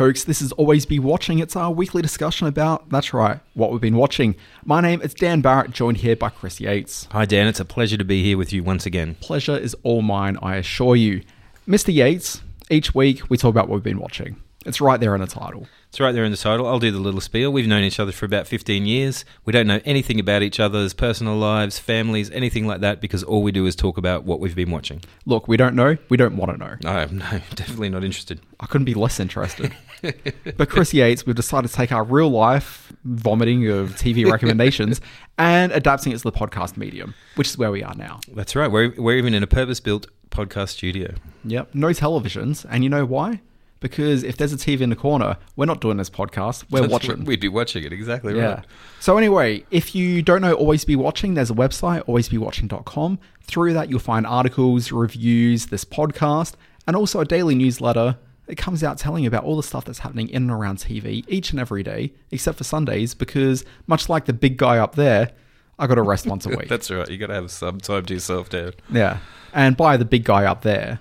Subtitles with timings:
[0.00, 0.24] folks.
[0.24, 1.40] This is Always Be Watching.
[1.40, 4.34] It's our weekly discussion about, that's right, what we've been watching.
[4.64, 7.06] My name is Dan Barrett, joined here by Chris Yates.
[7.10, 7.46] Hi, Dan.
[7.46, 9.16] It's a pleasure to be here with you once again.
[9.16, 11.20] Pleasure is all mine, I assure you.
[11.68, 11.92] Mr.
[11.92, 12.40] Yates,
[12.70, 14.40] each week we talk about what we've been watching.
[14.64, 15.68] It's right there in the title.
[15.90, 16.68] It's right there in the title.
[16.68, 17.52] I'll do the little spiel.
[17.52, 19.24] We've known each other for about 15 years.
[19.44, 23.42] We don't know anything about each other's personal lives, families, anything like that, because all
[23.42, 25.02] we do is talk about what we've been watching.
[25.26, 25.96] Look, we don't know.
[26.08, 26.76] We don't want to know.
[26.84, 28.40] No, no, definitely not interested.
[28.60, 29.74] I couldn't be less interested.
[30.56, 35.00] but Chris Yates, we've decided to take our real life vomiting of TV recommendations
[35.38, 38.20] and adapting it to the podcast medium, which is where we are now.
[38.32, 38.70] That's right.
[38.70, 41.14] We're, we're even in a purpose built podcast studio.
[41.44, 41.74] Yep.
[41.74, 42.64] No televisions.
[42.70, 43.40] And you know why?
[43.80, 46.64] Because if there's a TV in the corner, we're not doing this podcast.
[46.70, 47.24] We're watching.
[47.24, 47.92] We'd be watching it.
[47.94, 48.44] Exactly Yeah.
[48.56, 48.64] right.
[49.00, 53.18] So anyway, if you don't know Always Be Watching, there's a website, alwaysbewatching.com.
[53.42, 56.54] Through that, you'll find articles, reviews, this podcast,
[56.86, 60.00] and also a daily newsletter that comes out telling you about all the stuff that's
[60.00, 64.26] happening in and around TV each and every day, except for Sundays, because much like
[64.26, 65.30] the big guy up there,
[65.78, 66.68] I got to rest once a week.
[66.68, 67.08] That's right.
[67.08, 68.72] You got to have some time to yourself, Dan.
[68.90, 69.18] yeah.
[69.54, 71.00] And by the big guy up there,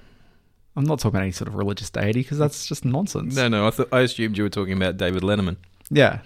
[0.75, 3.35] I'm not talking about any sort of religious deity because that's just nonsense.
[3.35, 3.67] No, no.
[3.67, 5.57] I thought I assumed you were talking about David Letterman.
[5.89, 6.19] Yeah.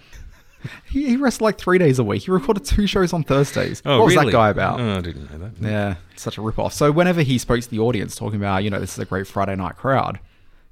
[0.90, 2.22] He, he rests like three days a week.
[2.22, 3.82] He recorded two shows on Thursdays.
[3.84, 4.26] Oh, what was really?
[4.26, 4.80] that guy about?
[4.80, 5.52] Oh, I didn't know that.
[5.60, 6.72] Yeah, such a ripoff.
[6.72, 9.26] So whenever he spoke to the audience talking about, you know, this is a great
[9.26, 10.20] Friday night crowd,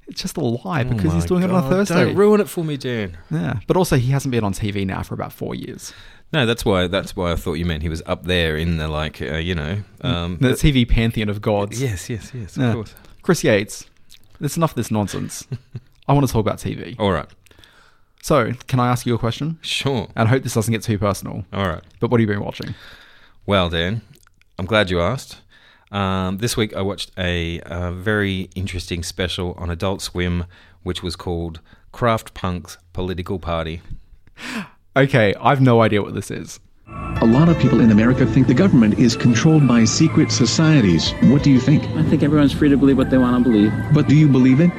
[0.06, 2.05] it's just a lie because Oh he's doing it on a Thursday.
[2.06, 3.19] Don't ruin it for me, Dan.
[3.31, 5.93] yeah, but also he hasn't been on TV now for about four years.
[6.33, 6.87] No, that's why.
[6.87, 9.55] That's why I thought you meant he was up there in the like, uh, you
[9.55, 9.83] know.
[10.00, 11.83] Um, The TV pantheon of gods.
[11.83, 12.56] yes, yes, yes.
[12.56, 12.73] Of Yeah.
[12.73, 12.95] course.
[13.23, 13.87] Chris Yates,
[14.41, 15.47] there's enough of this nonsense.
[16.09, 16.97] I want to talk about TV.
[16.98, 17.28] All right.
[18.20, 19.59] So, can I ask you a question?
[19.62, 20.09] Sure.
[20.15, 21.45] And I hope this doesn't get too personal.
[21.53, 21.83] All right.
[22.00, 22.75] But what have you been watching?
[23.47, 24.03] Well, Dan,
[24.59, 25.41] I'm glad you asked.
[25.91, 30.44] Um, this week I watched a, uh very interesting special on Adult Swim,
[30.83, 31.60] which was called
[31.93, 33.81] Kraft Punk's Political Party.
[34.94, 36.60] Okay, I've no idea what this is.
[37.22, 41.12] A lot of people in America think the government is controlled by secret societies.
[41.22, 41.84] What do you think?
[41.97, 43.72] I think everyone's free to believe what they want to believe.
[43.94, 44.72] But do you believe it?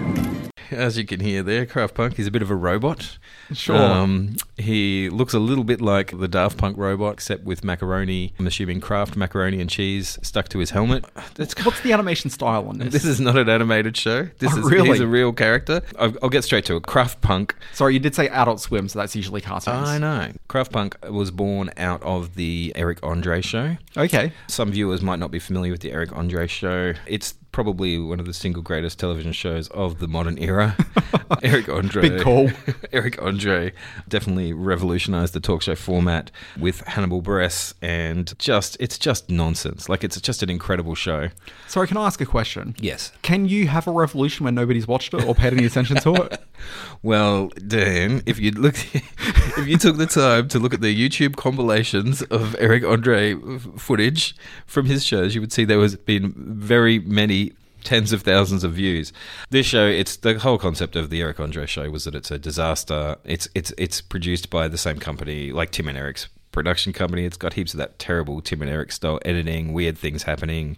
[0.72, 3.18] As you can hear there, Kraft Punk is a bit of a robot.
[3.54, 3.76] Sure.
[3.76, 8.34] Um, he looks a little bit like the Daft Punk robot, except with macaroni.
[8.40, 11.06] I'm assuming Kraft macaroni and cheese stuck to his helmet.
[11.36, 12.94] That's What's the animation style on this?
[13.04, 14.30] This is not an animated show.
[14.40, 14.90] This Oh, is really?
[14.90, 15.82] he's a real character.
[16.00, 16.84] I'll, I'll get straight to it.
[16.84, 17.56] Kraft Punk.
[17.74, 19.88] Sorry, you did say Adult Swim, so that's usually cartoons.
[19.90, 20.32] I know.
[20.48, 23.78] Kraft Punk was born out of the Eric Andre show.
[23.98, 24.32] Okay.
[24.48, 26.94] Some viewers might not be familiar with the Eric Andre show.
[27.08, 30.76] It's probably one of the single greatest television shows of the modern era.
[31.44, 32.10] Eric Andre.
[32.10, 32.50] Big call.
[32.92, 33.72] Eric Andre
[34.10, 39.88] definitely revolutionized the talk show format with Hannibal Buress and just it's just nonsense.
[39.88, 41.30] Like it's just an incredible show.
[41.68, 42.76] Sorry, can I ask a question?
[42.80, 43.14] Yes.
[43.22, 46.42] Can you have a revolution when nobody's watched it or paid any attention to it?
[47.02, 51.36] Well, Dan, if you look, if you took the time to look at the YouTube
[51.36, 53.36] compilations of Eric Andre
[53.78, 54.34] footage
[54.66, 57.43] from his shows, you would see there was been very many
[57.84, 59.14] tens of thousands of views.
[59.50, 62.40] This show, it's the whole concept of the Eric Andre show was that it's a
[62.40, 63.18] disaster.
[63.24, 67.26] It's it's it's produced by the same company, like Tim and Eric's production company.
[67.26, 70.78] It's got heaps of that terrible Tim and Eric style editing, weird things happening.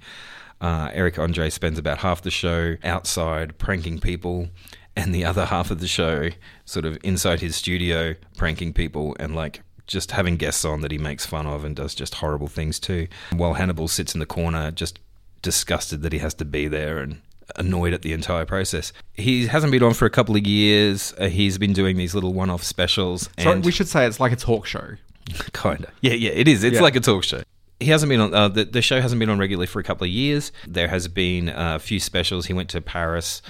[0.62, 4.50] Uh, Eric Andre spends about half the show outside pranking people,
[4.96, 6.30] and the other half of the show
[6.64, 10.98] sort of inside his studio pranking people and like just having guests on that he
[10.98, 13.08] makes fun of and does just horrible things too.
[13.36, 15.00] While Hannibal sits in the corner, just
[15.46, 17.22] disgusted that he has to be there and
[17.56, 18.92] annoyed at the entire process.
[19.14, 21.14] He hasn't been on for a couple of years.
[21.18, 23.30] Uh, he's been doing these little one-off specials.
[23.38, 24.96] And we should say it's like a talk show.
[25.54, 25.88] Kinda.
[26.02, 26.64] Yeah, yeah, it is.
[26.64, 26.82] It's Yeah.
[26.82, 27.44] like a talk show.
[27.80, 30.06] He hasn't been on uh, the the show hasn't been on regularly for a couple
[30.06, 30.52] of years.
[30.68, 32.46] There has been a few specials.
[32.48, 33.42] He went to Paris.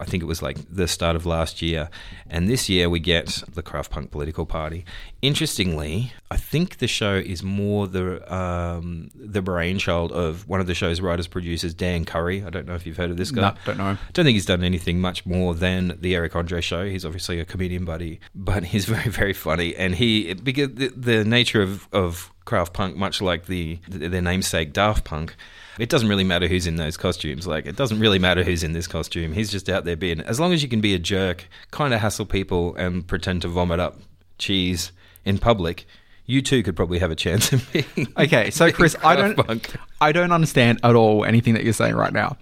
[0.00, 1.88] I think it was like the start of last year,
[2.28, 4.84] and this year we get the Kraft Punk political party.
[5.20, 10.74] Interestingly, I think the show is more the um, the brainchild of one of the
[10.74, 12.44] show's writers producers, Dan Curry.
[12.44, 13.50] I don't know if you've heard of this guy.
[13.50, 13.98] No, don't know him.
[14.12, 16.86] Don't think he's done anything much more than the Eric Andre show.
[16.86, 19.76] He's obviously a comedian buddy, but he's very, very funny.
[19.76, 24.72] And he, because the, the nature of, of Kraft Punk, much like the their namesake
[24.72, 25.36] Daft Punk,
[25.78, 27.46] it doesn't really matter who's in those costumes.
[27.46, 29.32] Like, it doesn't really matter who's in this costume.
[29.32, 32.00] He's just out there being, as long as you can be a jerk, kind of
[32.00, 33.98] hassle people, and pretend to vomit up
[34.38, 34.92] cheese
[35.24, 35.86] in public.
[36.24, 38.12] You too could probably have a chance of being.
[38.18, 39.74] Okay, so Chris, I don't, Punk.
[40.00, 42.36] I don't understand at all anything that you're saying right now.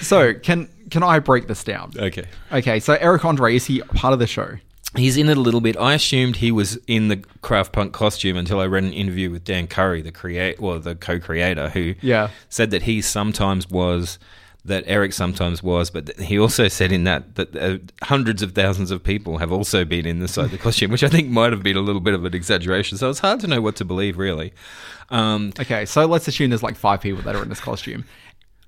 [0.00, 1.92] So can can I break this down?
[1.96, 2.24] Okay.
[2.50, 4.56] Okay, so Eric Andre is he part of the show?
[4.96, 5.76] He's in it a little bit.
[5.76, 9.44] I assumed he was in the Kraft Punk costume until I read an interview with
[9.44, 12.30] Dan Curry, the create, well, the co-creator, who Yeah.
[12.48, 14.18] said that he sometimes was
[14.64, 18.90] that Eric sometimes was, but he also said in that that uh, hundreds of thousands
[18.90, 21.80] of people have also been inside the costume, which I think might have been a
[21.80, 22.98] little bit of an exaggeration.
[22.98, 24.52] So it's hard to know what to believe, really.
[25.08, 28.04] Um, Okay, so let's assume there's like five people that are in this costume.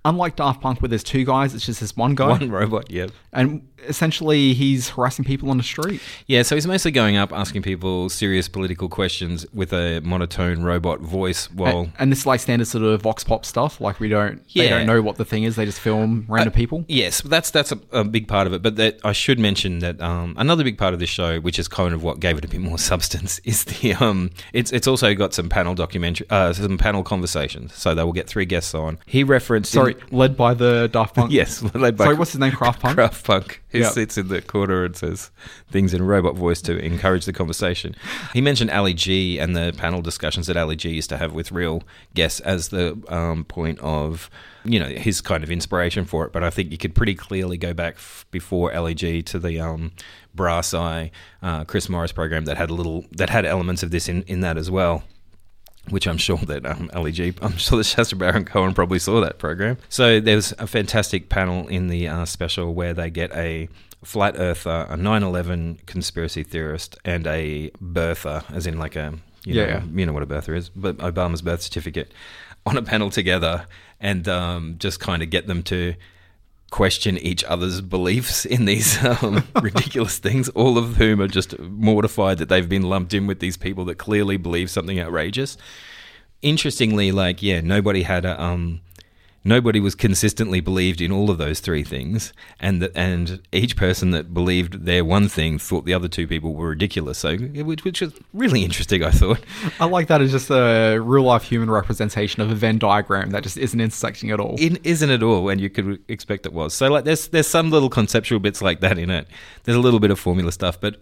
[0.05, 2.29] Unlike Daft Punk, where there's two guys, it's just this one guy.
[2.31, 3.07] one robot, yeah.
[3.33, 6.01] And essentially, he's harassing people on the street.
[6.27, 11.01] Yeah, so he's mostly going up asking people serious political questions with a monotone robot
[11.01, 13.81] voice while and, and this is like standard sort of vox pop stuff.
[13.81, 14.65] Like we don't, yeah.
[14.65, 15.57] they don't know what the thing is.
[15.57, 16.85] They just film random people.
[16.89, 18.63] Yes, that's that's a, a big part of it.
[18.63, 21.69] But that I should mention that um, another big part of this show, which is
[21.69, 25.15] kind of what gave it a bit more substance, is the um, it's it's also
[25.15, 27.75] got some panel documentary, uh, some panel conversations.
[27.75, 28.99] So they will get three guests on.
[29.07, 31.31] He referenced, Sorry, led by the Daft Punk.
[31.33, 32.53] yes, led by Sorry, what's his name?
[32.53, 32.95] Kraft Punk.
[32.97, 33.91] Kraft Punk, He Yeah.
[33.91, 35.31] sits in the corner and says
[35.71, 37.95] things in robot voice to encourage the conversation.
[38.33, 41.53] He mentioned Ali G and the panel discussions that Ali G used to have with
[41.53, 41.83] real
[42.15, 44.29] guests as the um, point of,
[44.65, 46.33] you know, his kind of inspiration for it.
[46.33, 49.61] But I think you could pretty clearly go back f- before Ali G to the
[49.61, 49.93] um,
[50.35, 51.11] Brass Eye
[51.43, 54.41] uh, Chris Morris program that had a little that had elements of this in, in
[54.41, 55.05] that as well
[55.91, 59.21] which I'm sure that um, Ali G, I'm sure that Sacha Baron Cohen probably saw
[59.21, 59.79] that program.
[59.89, 63.69] So there's a fantastic panel in the uh, special where they get a
[64.05, 69.15] flat earther, a 9/11 conspiracy theorist, and a birther, as in like a
[69.45, 69.83] you Yeah, know, yeah.
[69.95, 72.13] you know what a birther is, but Obama's birth certificate,
[72.65, 73.67] on a panel together,
[74.01, 75.95] and um, just kind of get them to
[76.73, 82.39] question each other's beliefs in these um, ridiculous things, all of whom are just mortified
[82.39, 85.57] that they've been lumped in with these people that clearly believe something outrageous.
[86.41, 88.43] Interestingly, like, yeah, nobody had a.
[88.43, 88.81] Um,
[89.45, 94.11] Nobody was consistently believed in all of those three things, and that, and each person
[94.11, 97.19] that believed their one thing thought the other two people were ridiculous.
[97.19, 99.41] So, which, which was really interesting, I thought.
[99.81, 103.43] I like that as just a real life human representation of a Venn diagram that
[103.43, 104.57] just isn't intersecting at all.
[104.59, 107.71] in, isn't at all and you could expect it was so like there's there's some
[107.71, 109.27] little conceptual bits like that in it
[109.65, 110.97] there's a little bit of formula stuff but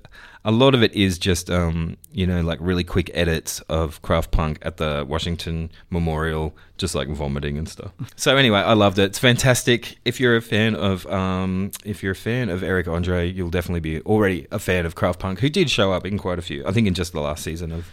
[0.45, 4.31] a lot of it is just um you know like really quick edits of Kraft
[4.31, 7.93] Punk at the washington memorial just like vomiting and stuff.
[8.17, 9.05] So anyway i loved it.
[9.05, 9.99] It's fantastic.
[10.05, 13.81] If you're a fan of um if you're a fan of eric andre you'll definitely
[13.81, 16.67] be already a fan of Kraft Punk who did show up in quite a few
[16.67, 17.91] i think in just the last season of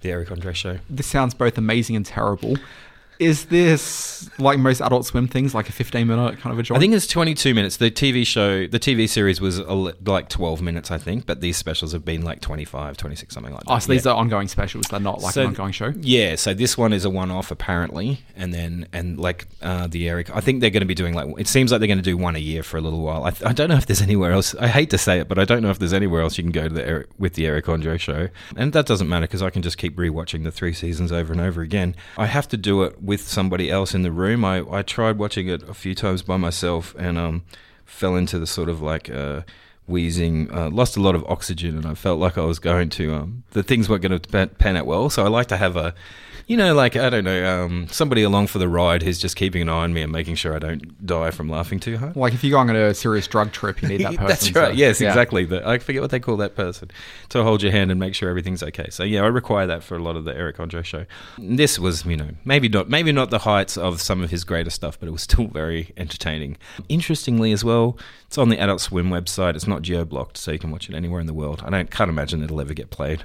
[0.00, 0.78] the eric andre show.
[0.88, 2.56] This sounds both amazing and terrible.
[3.18, 6.76] Is this like most Adult Swim things, like a 15 minute kind of a joint?
[6.76, 7.76] I think it's 22 minutes.
[7.78, 11.92] The TV show, the TV series was like 12 minutes, I think, but these specials
[11.92, 13.72] have been like 25, 26, something like that.
[13.72, 14.12] Oh, so these Yeah.
[14.12, 14.84] are ongoing specials.
[14.88, 15.92] They're not like So- an ongoing show.
[16.00, 20.30] Yeah, so this one is a one-off apparently, and then and like uh, the Eric,
[20.34, 22.16] I think they're going to be doing like it seems like they're going to do
[22.16, 23.24] one a year for a little while.
[23.24, 24.54] I, I don't know if there's anywhere else.
[24.54, 26.52] I hate to say it, but I don't know if there's anywhere else you can
[26.52, 29.50] go to the Eric, with the Eric Andre show, and that doesn't matter because I
[29.50, 31.96] can just keep rewatching the three seasons over and over again.
[32.16, 34.44] I have to do it with somebody else in the room.
[34.44, 37.42] I I tried watching it a few times by myself and um
[37.86, 39.40] fell into the sort of like uh
[39.88, 43.14] wheezing, uh, lost a lot of oxygen, and I felt like I was going to.
[43.14, 45.76] Um, the things weren't going to pan, pan out well, so I like to have
[45.76, 45.94] a,
[46.48, 49.60] you know, like I don't know, um, somebody along for the ride who's just keeping
[49.60, 52.16] an eye on me and making sure I don't die from laughing too hard.
[52.16, 54.26] Like if you're going on a serious drug trip, you need that person.
[54.26, 54.70] That's right.
[54.70, 55.08] to- yes, yeah.
[55.08, 55.44] exactly.
[55.44, 56.90] The, I forget what they call that person
[57.28, 58.88] to hold your hand and make sure everything's okay.
[58.88, 61.04] So yeah, I require that for a lot of the Eric Andre show.
[61.36, 64.70] This was, you know, maybe not, maybe not the heights of some of his greater
[64.70, 66.56] stuff, but it was still very entertaining.
[66.88, 69.54] Interestingly, as well, it's on the Adult Swim website.
[69.54, 71.62] It's not geo blocked, so you can watch it anywhere in the world.
[71.62, 73.24] I don't can't imagine it'll ever get played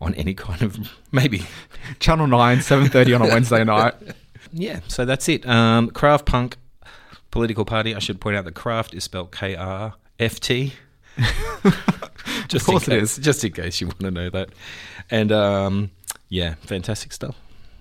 [0.00, 0.78] on any kind of
[1.12, 1.42] maybe.
[1.98, 3.94] Channel 9, 7.30 on a Wednesday night.
[4.52, 5.46] Yeah, so that's it.
[5.46, 6.56] Um, Kraft Punk
[7.30, 7.94] political party.
[7.94, 10.72] I should point out that Kraft is spelled K R F T.
[12.48, 14.50] Just course in it just in case you want to know that.
[15.10, 15.90] And um,
[16.28, 17.36] yeah, fantastic stuff.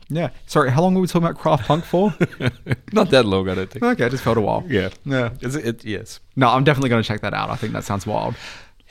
[0.09, 0.29] Yeah.
[0.47, 2.13] Sorry, how long were we talking about Kraft Punk for?
[2.93, 3.83] Not that long, I don't think.
[3.83, 4.63] okay, I just felt a while.
[4.67, 5.31] Yeah, Yeah.
[5.41, 6.19] Is it, it- yes.
[6.35, 7.49] No, I'm definitely going to check that out.
[7.49, 8.35] I think that sounds wild.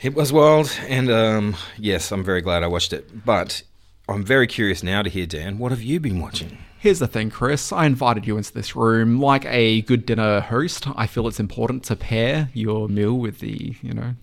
[0.01, 3.25] It was wild, and um, yes, I'm very glad I watched it.
[3.25, 3.63] But
[4.07, 6.57] I'm very curious now to hear, Dan, what have you been watching?
[6.77, 7.73] Here's the thing, Chris.
[7.73, 9.19] I invited you into this room.
[9.19, 13.75] Like a good dinner host, I feel it's important to pair your meal with the,
[13.81, 14.15] you know,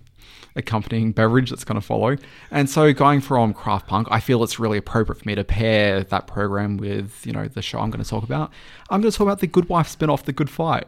[0.55, 2.17] accompanying beverage that's going to follow.
[2.51, 6.03] And so going from Kraft Punk, I feel it's really appropriate for me to pair
[6.03, 8.51] that program with, you know, the show I'm going to talk about.
[8.89, 10.87] I'm going to talk about the Good Wife spin-off, The Good Fight.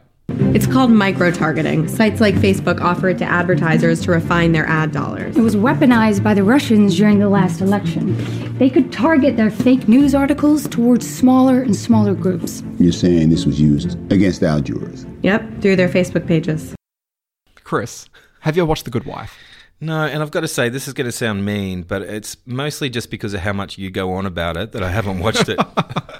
[0.55, 1.87] It's called micro targeting.
[1.87, 5.37] Sites like Facebook offer it to advertisers to refine their ad dollars.
[5.37, 8.57] It was weaponized by the Russians during the last election.
[8.57, 12.63] They could target their fake news articles towards smaller and smaller groups.
[12.77, 15.05] You're saying this was used against our jurors.
[15.21, 16.75] Yep, through their Facebook pages.
[17.63, 18.09] Chris,
[18.41, 19.37] have you ever watched The Good Wife?
[19.81, 22.89] No, and I've got to say, this is going to sound mean, but it's mostly
[22.89, 25.57] just because of how much you go on about it that I haven't watched it.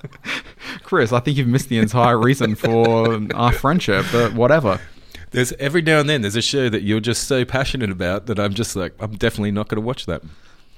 [0.89, 4.81] Chris, I think you've missed the entire reason for our friendship, but whatever.
[5.29, 8.39] There's every now and then there's a show that you're just so passionate about that
[8.39, 10.23] I'm just like I'm definitely not going to watch that.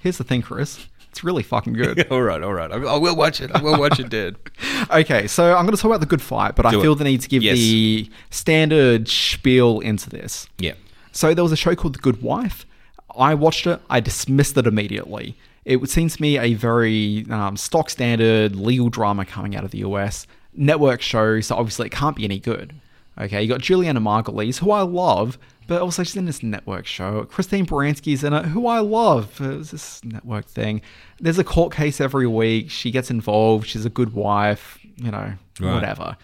[0.01, 0.85] Here's the thing, Chris.
[1.11, 2.07] It's really fucking good.
[2.11, 2.69] all right, all right.
[2.69, 3.51] I, I will watch it.
[3.55, 4.35] I will watch it, Dad.
[4.91, 6.81] okay, so I'm going to talk about the good fight, but I Do it.
[6.81, 7.55] feel the need to give Yes.
[7.57, 10.45] the standard spiel into this.
[10.57, 10.73] Yeah.
[11.13, 12.65] So there was a show called The Good Wife.
[13.17, 13.79] I watched it.
[13.89, 15.37] I dismissed it immediately.
[15.65, 19.79] It seems to me a very um, stock standard legal drama coming out of the
[19.79, 21.39] US network show.
[21.41, 22.73] So obviously it can't be any good.
[23.19, 25.37] Okay, you got Julianna Margulies, who I love,
[25.67, 27.23] but also she's in this network show.
[27.25, 29.39] Christine Baranski's in it, who I love.
[29.41, 30.81] It was this network thing.
[31.19, 32.71] There's a court case every week.
[32.71, 33.67] She gets involved.
[33.67, 34.79] She's a good wife.
[34.95, 35.73] You know, Right.
[35.73, 36.17] whatever.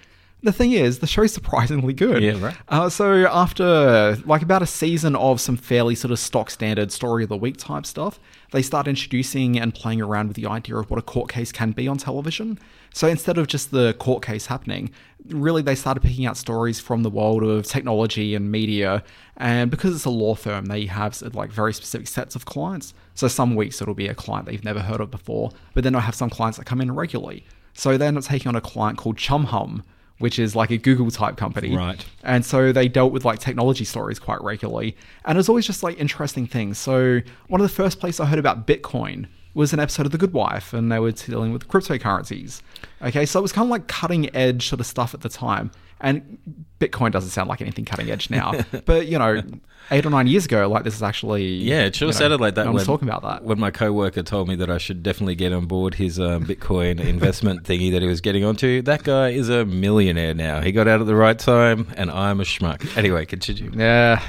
[0.48, 2.24] The thing is, the show's surprisingly good.
[2.24, 2.56] Yeah, right.
[2.70, 7.24] Uh, so after like about a season of some fairly sort of stock standard story
[7.24, 8.18] of the week type stuff,
[8.52, 11.72] they start introducing and playing around with the idea of what a court case can
[11.72, 12.58] be on television.
[12.94, 14.90] So instead of just the court case happening,
[15.28, 19.04] really they started picking out stories from the world of technology and media.
[19.36, 22.94] And because it's a law firm, they have like very specific sets of clients.
[23.16, 26.00] So some weeks it'll be a client they've never heard of before, but then I
[26.00, 27.44] have some clients that come in regularly.
[27.74, 29.84] So they end up taking on a client called Chumhum,
[30.20, 31.76] which is like a Google type company.
[31.76, 32.04] Right.
[32.24, 34.96] And so they dealt with like technology stories quite regularly.
[35.26, 36.78] And it's always just like interesting things.
[36.78, 40.20] So one of the first places I heard about Bitcoin was an episode of The
[40.20, 42.62] Good Wife, and they were dealing with cryptocurrencies.
[43.02, 45.72] Okay, so it was kind of like cutting edge sort of stuff at the time.
[46.00, 46.38] And
[46.80, 48.54] Bitcoin doesn't sound like anything cutting edge now.
[48.86, 49.42] but, you know,
[49.90, 51.48] eight or nine years ago, like this is actually.
[51.48, 53.44] Yeah, it sure you know, sounded like that No when, one's talking about that.
[53.44, 57.00] when my coworker told me that I should definitely get on board his um, Bitcoin
[57.04, 58.84] investment thingy that he was getting onto.
[58.84, 60.62] That guy is a millionaire now.
[60.62, 62.96] He got out at the right time, and I'm a schmuck.
[62.96, 63.72] Anyway, continue.
[63.76, 64.22] Yeah.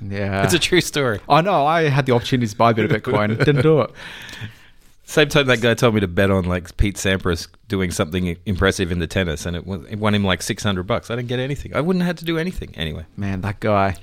[0.00, 0.44] Yeah.
[0.44, 1.20] It's a true story.
[1.28, 1.66] I know.
[1.66, 3.36] I had the opportunity to buy a bit of Bitcoin.
[3.44, 3.90] Didn't do it.
[5.04, 8.92] Same time that guy told me to bet on like Pete Sampras doing something impressive
[8.92, 11.10] in the tennis, and it, won- it won him like six hundred bucks.
[11.10, 11.74] I didn't get anything.
[11.74, 13.06] I wouldn't have had to do anything anyway.
[13.16, 13.96] Man, that guy.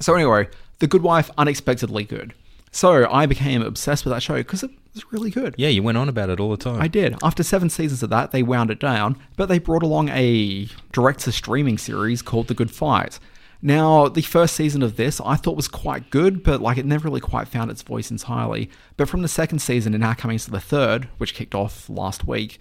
[0.00, 0.48] So anyway,
[0.80, 2.34] The Good Wife, unexpectedly good.
[2.72, 5.54] So I became obsessed with that show because it was really good.
[5.58, 6.80] Yeah, you went on about it all the time.
[6.80, 7.16] I did.
[7.22, 11.20] After seven seasons of that, they wound it down, but they brought along a direct
[11.20, 13.18] to streaming series called The Good Fight.
[13.62, 17.08] Now, the first season of this I thought was quite good, but like it never
[17.08, 18.70] really quite found its voice entirely.
[18.96, 22.26] But from the second season and now coming to the third, which kicked off last
[22.26, 22.58] week,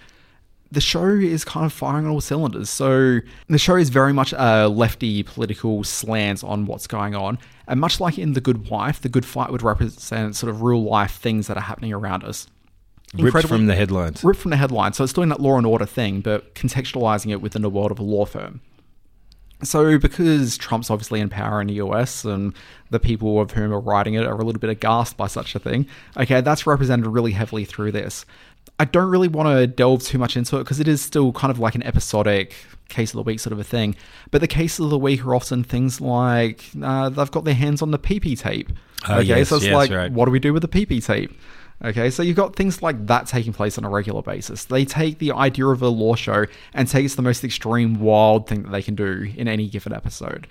[0.72, 2.70] the show is kind of firing on all cylinders.
[2.70, 7.40] So the show is very much a lefty political slant on what's going on.
[7.68, 10.84] And much like in The Good Wife, The Good Fight would represent sort of real
[10.84, 12.48] life things that are happening around us.
[13.16, 14.24] Ripped from the headlines.
[14.24, 14.98] ripped from the headlines.
[14.98, 17.98] So it's doing that law and order thing, but contextualizing it within the world of
[17.98, 18.62] a law firm.
[19.62, 22.54] So because Trump's obviously in power in the US and
[22.90, 25.60] the people of whom are writing it are a little bit aghast by such a
[25.60, 25.88] thing,
[26.18, 28.26] okay, that's represented really heavily through this.
[28.80, 31.52] I don't really want to delve too much into it because it is still kind
[31.52, 32.56] of like an episodic
[32.88, 33.96] case of the week sort of a thing.
[34.32, 37.82] But the cases of the week are often things like uh, they've got their hands
[37.82, 38.72] on the PP tape.
[39.08, 40.12] Oh, okay, yes, so it's yes, like, right.
[40.12, 41.32] what do we do with the PP tape?
[41.84, 44.66] Okay, so you've got things like that taking place on a regular basis.
[44.66, 48.02] They take the idea of a law show and take it to the most extreme,
[48.02, 50.48] wild thing that they can do in any given episode.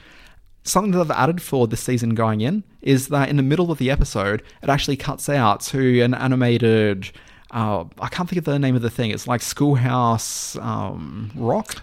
[0.63, 3.77] Something that I've added for this season going in is that in the middle of
[3.77, 7.11] the episode, it actually cuts out to an animated.
[7.51, 9.11] Uh, I can't think of the name of the thing.
[9.11, 11.83] It's like Schoolhouse um, Rock.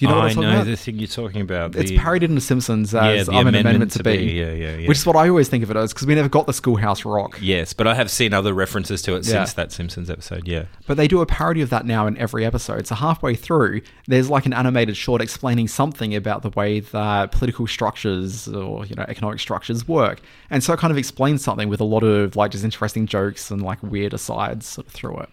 [0.00, 0.66] Do you know what I I'm talking know about?
[0.66, 1.76] the thing you're talking about.
[1.76, 4.16] It's the- parodied in The Simpsons Yeah, as the I'm an amendment to be.
[4.16, 4.88] be, yeah, yeah, yeah.
[4.88, 7.04] Which is what I always think of it as because we never got the Schoolhouse
[7.04, 7.38] Rock.
[7.40, 9.44] Yes, but I have seen other references to it Yeah.
[9.44, 10.48] since that Simpsons episode.
[10.48, 10.64] Yeah.
[10.86, 12.86] But they do a parody of that now in every episode.
[12.86, 17.66] So halfway through, there's like an animated short explaining something about the way that political
[17.66, 21.80] structures or you know economic structures work, and so it kind of explains something with
[21.80, 25.28] a lot of like just interesting jokes and like weird asides sort of through it.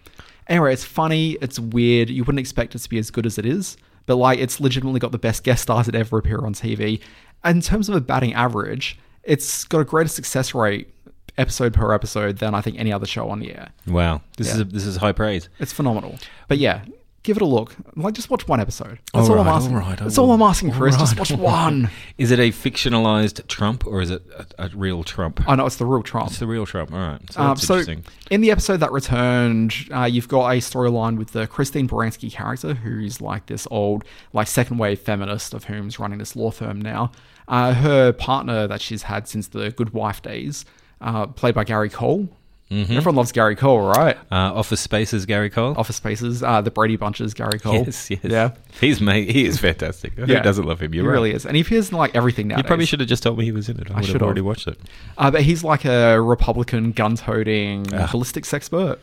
[0.48, 2.08] Anyway, it's funny, it's weird.
[2.10, 3.76] You wouldn't expect it to be as good as it is,
[4.08, 7.00] but like it's legitimately got the best guest stars that ever appear on TV.
[7.44, 10.92] And in terms of a batting average, it's got a greater success rate
[11.36, 13.68] episode per episode than I think any other show on the air.
[13.86, 14.22] Wow.
[14.36, 14.54] This Yeah.
[14.54, 15.48] is a, this is high praise.
[15.60, 16.18] It's phenomenal.
[16.48, 16.84] But yeah,
[17.28, 17.76] give it a look.
[17.94, 18.98] Like, just watch one episode.
[19.12, 19.74] That's All all, I'm asking.
[19.74, 20.32] all right, That's all.
[20.32, 20.94] I'm asking, Chris.
[20.94, 21.38] All Just right.
[21.38, 21.90] watch one.
[22.18, 24.22] Is it a fictionalized Trump or is it
[24.58, 25.42] a, a real Trump?
[25.46, 26.30] I know it's the real Trump.
[26.30, 26.90] It's the real Trump.
[26.92, 27.20] All right.
[27.32, 28.04] So Um, so, interesting.
[28.30, 32.74] in the episode that returned, uh, you've got a storyline with the Christine Baranski character,
[32.74, 37.12] who's like this old, like second wave feminist of whom's running this law firm now.
[37.46, 40.64] Uh, her partner that she's had since the Good Wife days,
[41.00, 42.28] uh, played by Gary Cole.
[42.70, 42.92] Mm-hmm.
[42.98, 44.16] Everyone loves Gary Cole, right?
[44.30, 45.74] Uh, Office Spaces, Gary Cole.
[45.78, 47.72] Office Spaces, uh, the Brady Bunches, Gary Cole.
[47.72, 48.20] Yes, yes.
[48.22, 48.50] Yeah.
[48.78, 49.30] He's mate.
[49.30, 50.12] He is fantastic.
[50.14, 50.40] Who Yeah.
[50.42, 50.92] doesn't love him?
[50.92, 51.12] You're he right.
[51.14, 51.46] really is.
[51.46, 52.58] And he appears in like everything now.
[52.58, 53.90] You probably should have just told me he was in it.
[53.90, 54.22] I, would have should've.
[54.22, 54.78] already watched it.
[55.16, 58.08] Uh, but he's like a Republican gun toting Ah.
[58.12, 58.98] ballistics expert.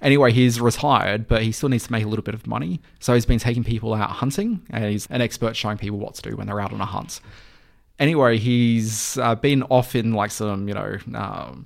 [0.00, 2.80] Anyway, he's retired, but he still needs to make a little bit of money.
[2.98, 6.22] So he's been taking people out hunting, and he's an expert showing people what to
[6.30, 7.20] do when they're out on a hunt.
[8.02, 11.64] Anyway, he's uh, been off in like some, you know, um,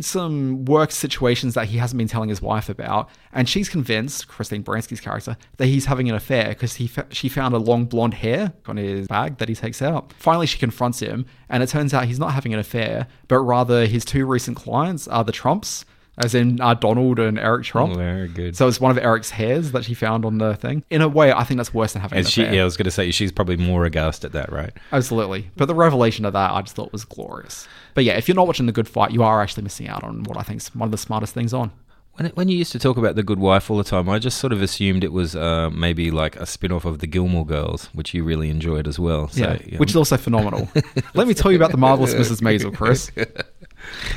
[0.00, 4.64] some work situations that he hasn't been telling his wife about, and she's convinced Christine
[4.64, 8.14] Baranski's character that he's having an affair because he fa- she found a long blonde
[8.14, 10.12] hair on his bag that he takes out.
[10.14, 13.86] Finally, she confronts him, and it turns out he's not having an affair, but rather
[13.86, 15.84] his two recent clients are the Trumps.
[16.22, 17.96] As in uh, Donald and Eric Trump.
[17.96, 18.56] Very good.
[18.56, 20.84] So it's one of Eric's hairs that she found on the thing.
[20.90, 22.54] In a way, I think that's worse than having And she, affair.
[22.54, 24.72] yeah, I was going to say she's probably more aghast at that, right?
[24.92, 25.50] Absolutely.
[25.56, 27.66] But the revelation of that I just thought was glorious.
[27.94, 30.22] But yeah, if you're not watching The Good Fight, you are actually missing out on
[30.24, 31.72] what I think is one of the smartest things on.
[32.14, 34.38] When, when you used to talk about the Good Wife all the time, I just
[34.38, 37.86] sort of assumed it was uh, maybe like a spin off of the Gilmore Girls,
[37.94, 39.28] which you really enjoyed as well.
[39.28, 39.78] So, Yeah, yeah.
[39.78, 40.68] which is also phenomenal.
[41.14, 42.42] Let me tell you about the marvelous Mrs.
[42.42, 43.10] Maisel, Chris.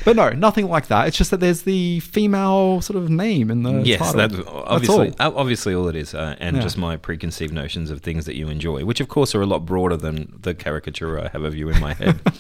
[0.06, 1.08] But no, nothing like that.
[1.08, 4.15] It's just that there's the female sort of name in the yes, title.
[4.15, 5.38] that's obviously all.
[5.38, 6.62] obviously all it is, uh, and Yeah.
[6.63, 9.65] just my preconceived notions of things that you enjoy, which of course are a lot
[9.65, 12.20] broader than the caricature I have of you in my head.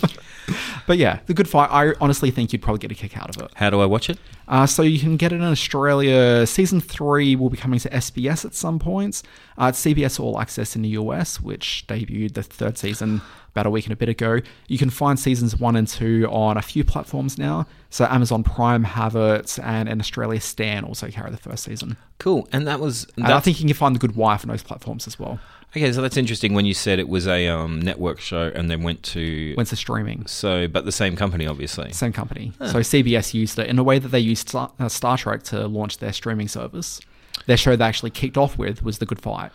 [0.85, 1.69] But yeah, the Good Fight.
[1.71, 3.51] I honestly think you'd probably get a kick out of it.
[3.55, 4.17] How do I watch it?
[4.49, 6.45] Uh, so you can get it in Australia.
[6.45, 9.23] Season three will be coming to SBS at some points.
[9.57, 13.21] Uh, it's CBS All Access in the US, which debuted the third season
[13.53, 14.39] about a week and a bit ago.
[14.67, 17.67] You can find seasons one and two on a few platforms now.
[17.91, 21.95] So Amazon Prime have it, and in Australia, Stan also carry the first season.
[22.17, 23.05] Cool, and that was.
[23.15, 25.39] And I think you can find The Good Wife on those platforms as well.
[25.77, 25.91] okay.
[25.93, 29.03] So that's interesting when you said it was a um, network show and then went
[29.03, 30.25] to Went to streaming.
[30.25, 31.91] so, but the same company, obviously.
[31.93, 32.53] Same company.
[32.59, 35.67] So CBS used it in a way that they used Star, uh, Star Trek to
[35.67, 36.99] launch their streaming service.
[37.45, 39.51] Their show they actually kicked off with was The Good Fight.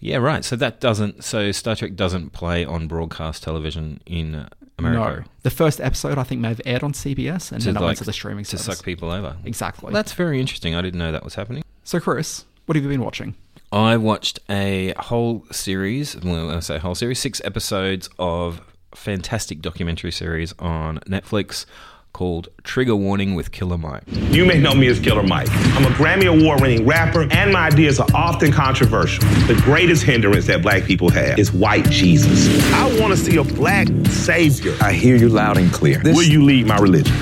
[0.00, 0.44] Yeah, right.
[0.44, 1.24] So that doesn't.
[1.24, 4.46] So Star Trek doesn't play on broadcast television in
[4.78, 5.20] America.
[5.20, 5.26] No.
[5.42, 7.86] The first episode, I think, may have aired on CBS, and To, then it like,
[7.86, 9.36] went to the streaming to suck people over.
[9.44, 9.92] Exactly.
[9.92, 10.74] That's very interesting.
[10.74, 11.64] I didn't know that was happening.
[11.84, 13.34] so, Chris, what have you been watching?
[13.72, 16.16] I watched a whole series.
[16.22, 18.60] Well, I say whole series, six episodes of
[18.94, 21.66] fantastic documentary series on Netflix
[22.14, 24.04] called Trigger Warning with Killer Mike.
[24.30, 25.48] You may know me as Killer Mike.
[25.50, 29.22] I'm a Grammy Award winning rapper, and my ideas are often controversial.
[29.46, 32.48] The greatest hindrance that black people have is white Jesus.
[32.72, 34.74] I want to see a black savior.
[34.80, 35.98] I hear you loud and clear.
[35.98, 37.14] This- Will you lead my religion?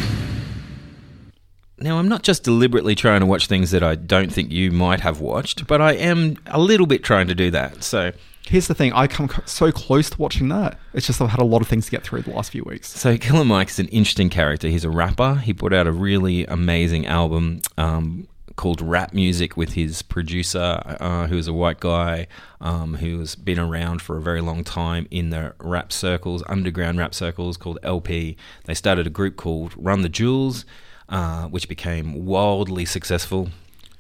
[1.78, 5.00] Now, I'm not just deliberately trying to watch things that I don't think you might
[5.00, 7.82] have watched, but I am a little bit trying to do that.
[7.82, 8.12] So,
[8.46, 10.78] Here's the thing I come so close to watching that.
[10.94, 12.88] It's just I've had a lot of things to get through the last few weeks.
[12.88, 14.68] So Killer Mike's an interesting character.
[14.68, 15.36] He's a rapper.
[15.36, 18.26] He put out a really amazing album um,
[18.56, 22.26] called Rap Music with his producer, uh, who is a white guy
[22.60, 27.14] um, who's been around for a very long time in the rap circles, underground rap
[27.14, 28.36] circles called LP.
[28.64, 30.64] They started a group called Run the Jewels,
[31.08, 33.50] uh, which became wildly successful.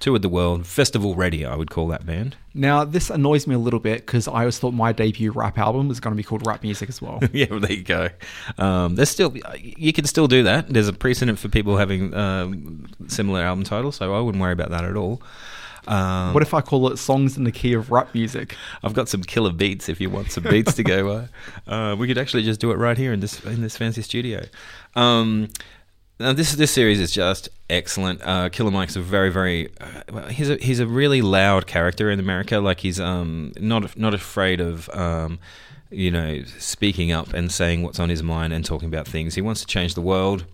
[0.02, 2.34] Toured the world, festival ready, I would call that band.
[2.54, 5.86] Now, this annoys me a little bit because I always thought my debut rap album
[5.86, 7.20] was going to be called Rap Music as well.
[7.32, 8.08] yeah, well, there you go.
[8.58, 10.68] Um, there's still you can still do that.
[10.68, 14.70] There's a precedent for people having um, similar album titles, so I wouldn't worry about
[14.70, 15.22] that at all.
[15.86, 18.56] Um, what if I call it Songs in the Key of Rap Music?
[18.82, 19.88] I've got some killer beats.
[19.88, 21.26] If you want some beats to go, uh,
[21.72, 24.46] uh, we could actually just do it right here in this in this fancy studio.
[24.96, 25.50] Um,
[26.18, 28.20] now this this series is just excellent.
[28.22, 32.10] Uh, Killer Mike's a very very uh, well, he's a he's a really loud character
[32.10, 32.58] in America.
[32.58, 35.38] Like he's um not not afraid of um
[35.90, 39.34] you know speaking up and saying what's on his mind and talking about things.
[39.34, 40.44] He wants to change the world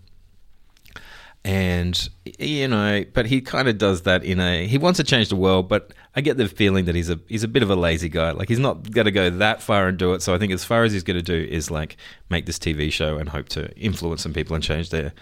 [1.45, 4.67] and you know, but he kind of does that in a.
[4.67, 7.45] He wants to change the world, but I get the feeling that he's a he's
[7.45, 8.33] a bit of a lazy guy.
[8.33, 10.23] Like he's not going to go that far and do it.
[10.23, 11.97] So I think as far as he's going to do is like
[12.29, 15.13] make this TV show and hope to influence some people and change their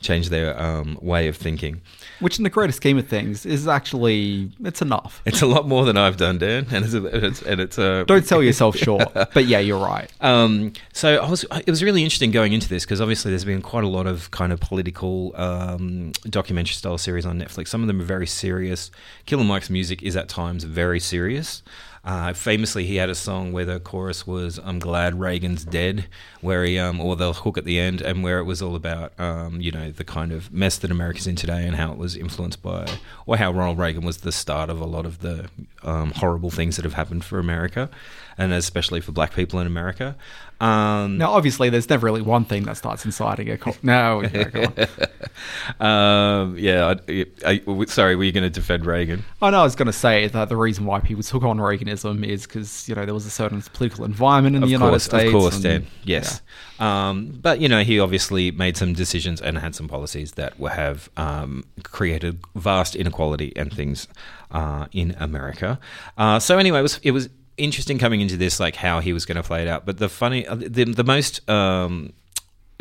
[0.00, 1.80] change their um, way of thinking.
[2.18, 5.22] Which, in the greater scheme of things, is actually it's enough.
[5.30, 8.04] It's a lot more than I've done, Dan, and it's, a, it's and it's a
[8.06, 9.12] Don't sell yourself short.
[9.14, 10.10] But yeah, you're right.
[10.20, 11.44] Um, so I was.
[11.66, 14.30] It was really interesting going into this because obviously there's been quite a lot of
[14.30, 17.68] kind of political um, documentary style series on Netflix.
[17.68, 18.90] Some of them are very serious.
[19.26, 21.62] Killer Mike's music is at times very serious.
[22.02, 26.06] Uh, famously, he had a song where the chorus was "I'm glad Reagan's dead,"
[26.40, 29.12] where he um, or the hook at the end, and where it was all about
[29.20, 32.16] um, you know the kind of mess that America's in today and how it was
[32.16, 32.86] influenced by,
[33.26, 35.50] or how Ronald Reagan was the start of a lot of the
[35.82, 37.90] um, horrible things that have happened for America,
[38.38, 40.16] and especially for Black people in America.
[40.58, 43.56] Um, Now, obviously, there's never really one thing that starts inciting a.
[43.56, 44.62] Co- no, yeah, go
[45.80, 45.86] on.
[45.86, 49.24] um, yeah, I, I, I- sorry, were you going to defend Reagan?
[49.40, 51.88] I know I was going to say that the reason why people took on Reagan
[51.90, 55.26] Is because you know there was a certain political environment in of the United States.
[55.26, 55.86] Of course, and- Dan.
[56.04, 56.42] Yes.
[56.78, 60.70] Um, but, you know, he obviously made some decisions and had some policies that were,
[60.70, 64.08] have um, created vast inequality and things
[64.50, 65.78] uh, in America.
[66.16, 69.26] Uh, so, anyway, it was, it was interesting coming into this, like how he was
[69.26, 69.84] going to play it out.
[69.84, 71.48] But the funny, uh, the, the most.
[71.48, 72.14] Um,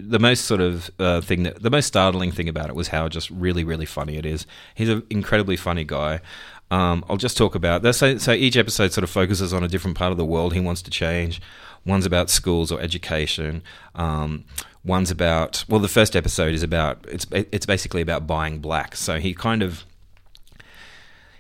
[0.02, 3.10] the most sort of uh, thing that the most startling thing about it was how
[3.10, 4.48] just really really funny it is.
[4.74, 6.22] He's an incredibly funny guy.
[6.72, 7.94] Um, I'll just talk about that.
[7.94, 10.60] So, so each episode sort of focuses on a different part of the world he
[10.60, 11.42] wants to change.
[11.86, 13.64] One's about schools or education.
[13.96, 14.46] Um,
[14.84, 18.96] one's about well, the first episode is about it's it's basically about buying black.
[18.96, 19.84] So he kind of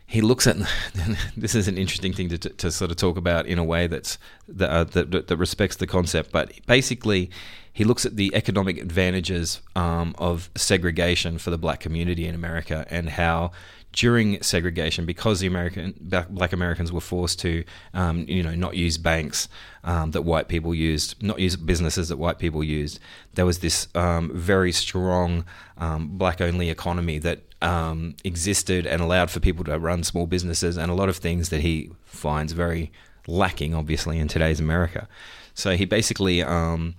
[0.06, 0.58] he looks at
[1.38, 4.18] this is an interesting thing to, to sort of talk about in a way that's
[4.48, 7.30] that, uh, that that respects the concept, but basically
[7.72, 12.86] he looks at the economic advantages um, of segregation for the black community in America
[12.89, 13.52] and how
[13.91, 15.93] during segregation, because the American
[16.30, 19.47] black Americans were forced to, um, you know, not use banks
[19.84, 22.99] um, that white people used, not use businesses that white people used,
[23.34, 25.43] there was this um, very strong
[25.78, 30.91] um, black-only economy that um, existed and allowed for people to run small businesses and
[30.91, 32.91] a lot of things that he finds very
[33.28, 35.08] lacking, obviously, in today's America.
[35.54, 36.95] So he basically um,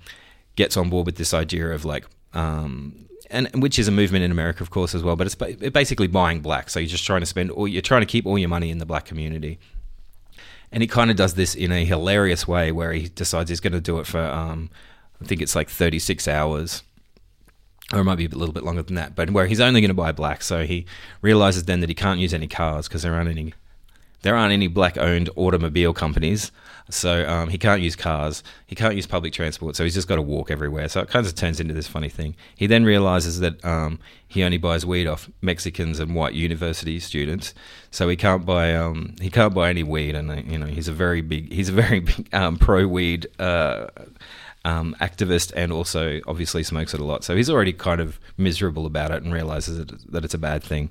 [0.57, 4.31] gets on board with this idea of like um, and which is a movement in
[4.31, 5.17] America, of course, as well.
[5.17, 6.71] But it's basically buying black.
[6.71, 8.79] So you're just trying to spend, or you're trying to keep all your money in
[8.79, 9.59] the black community.
[10.73, 13.73] And he kind of does this in a hilarious way, where he decides he's going
[13.73, 14.71] to do it for, um,
[15.21, 16.83] I think it's like 36 hours,
[17.93, 19.17] or it might be a little bit longer than that.
[19.17, 20.87] But where he's only going to buy black, so he
[21.23, 23.53] realizes then that he can't use any cars because there aren't any
[24.23, 26.53] there aren't any black owned automobile companies.
[26.91, 28.43] So um, he can't use cars.
[28.67, 29.77] He can't use public transport.
[29.77, 30.89] So he's just got to walk everywhere.
[30.89, 32.35] So it kind of turns into this funny thing.
[32.57, 37.55] He then realizes that um, he only buys weed off Mexicans and white university students.
[37.91, 40.15] So he can't buy um, he can't buy any weed.
[40.15, 43.29] And you know he's a very big he's a very big um, pro weed.
[43.39, 43.87] Uh,
[44.63, 47.25] um, activist and also obviously smokes it a lot.
[47.25, 50.91] So he's already kind of miserable about it and realizes that it's a bad thing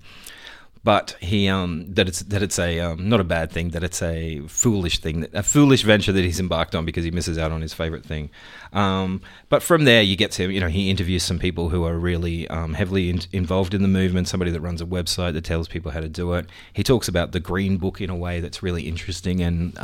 [0.84, 4.02] but he um, that it's that it's a um, not a bad thing that it's
[4.02, 7.62] a foolish thing a foolish venture that he's embarked on because he misses out on
[7.62, 8.30] his favorite thing.
[8.72, 11.98] Um, but from there you get to you know he interviews some people who are
[11.98, 15.68] really um, heavily in, involved in the movement somebody that runs a website that tells
[15.68, 16.46] people how to do it.
[16.72, 19.78] He talks about the green book in a way that's really interesting and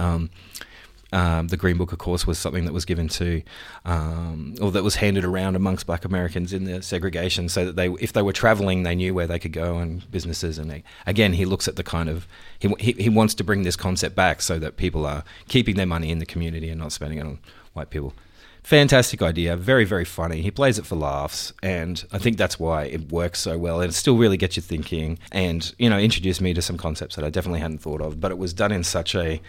[1.16, 3.42] um, the Green Book, of course, was something that was given to,
[3.86, 7.88] um, or that was handed around amongst Black Americans in the segregation, so that they,
[8.02, 10.58] if they were traveling, they knew where they could go and businesses.
[10.60, 12.28] And they, again, he looks at the kind of
[12.60, 15.86] he, he he wants to bring this concept back so that people are keeping their
[15.86, 17.40] money in the community and not spending it on
[17.72, 18.14] white people.
[18.64, 20.42] Fantastic idea, very very funny.
[20.42, 23.80] He plays it for laughs, and I think that's why it works so well.
[23.80, 27.16] And it still really gets you thinking, and you know, introduced me to some concepts
[27.16, 28.20] that I definitely hadn't thought of.
[28.20, 29.40] But it was done in such a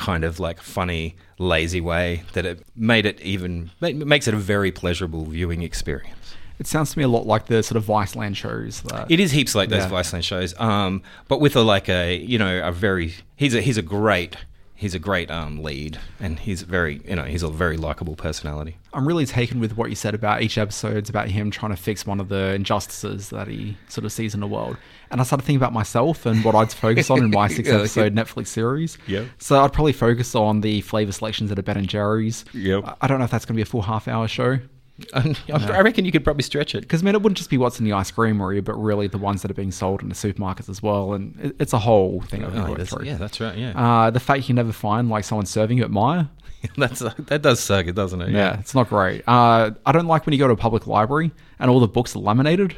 [0.00, 4.72] kind of like funny, lazy way that it made it even makes it a very
[4.72, 6.34] pleasurable viewing experience.
[6.58, 8.82] It sounds to me a lot like the sort of Viceland shows.
[8.82, 9.90] That, It is heaps like those Yeah.
[9.90, 13.76] Viceland shows, um, but with a like a you know a very he's a he's
[13.78, 14.36] a great
[14.74, 18.76] he's a great um, lead and he's very you know he's a very likable personality.
[18.94, 22.06] I'm really taken with what you said about each episode's about him trying to fix
[22.06, 24.76] one of the injustices that he sort of sees in the world.
[25.10, 27.76] And I started thinking about myself and what I'd focus on in my six Yeah.
[27.76, 28.96] episode Netflix series.
[29.08, 29.26] Yep.
[29.38, 32.44] So I'd probably focus on the flavor selections at a Ben and Jerry's.
[32.54, 32.96] Yep.
[33.00, 34.58] I- don't know if that's going to be a full half hour show.
[35.14, 36.82] I I reckon you could probably stretch it.
[36.82, 39.06] Because, I mean, it wouldn't just be what's in the ice cream creamery, but really
[39.08, 41.14] the ones that are being sold in the supermarkets as well.
[41.14, 43.56] And it, it's a whole thing Oh, that's- yeah, that's right.
[43.56, 46.26] Yeah, Uh, the fact you never find like someone serving you at Maya.
[46.76, 48.28] that's that does suck, it doesn't it?
[48.30, 49.22] Yeah, it's not great.
[49.26, 52.14] Uh, I don't like when you go to a public library and all the books
[52.14, 52.76] are laminated.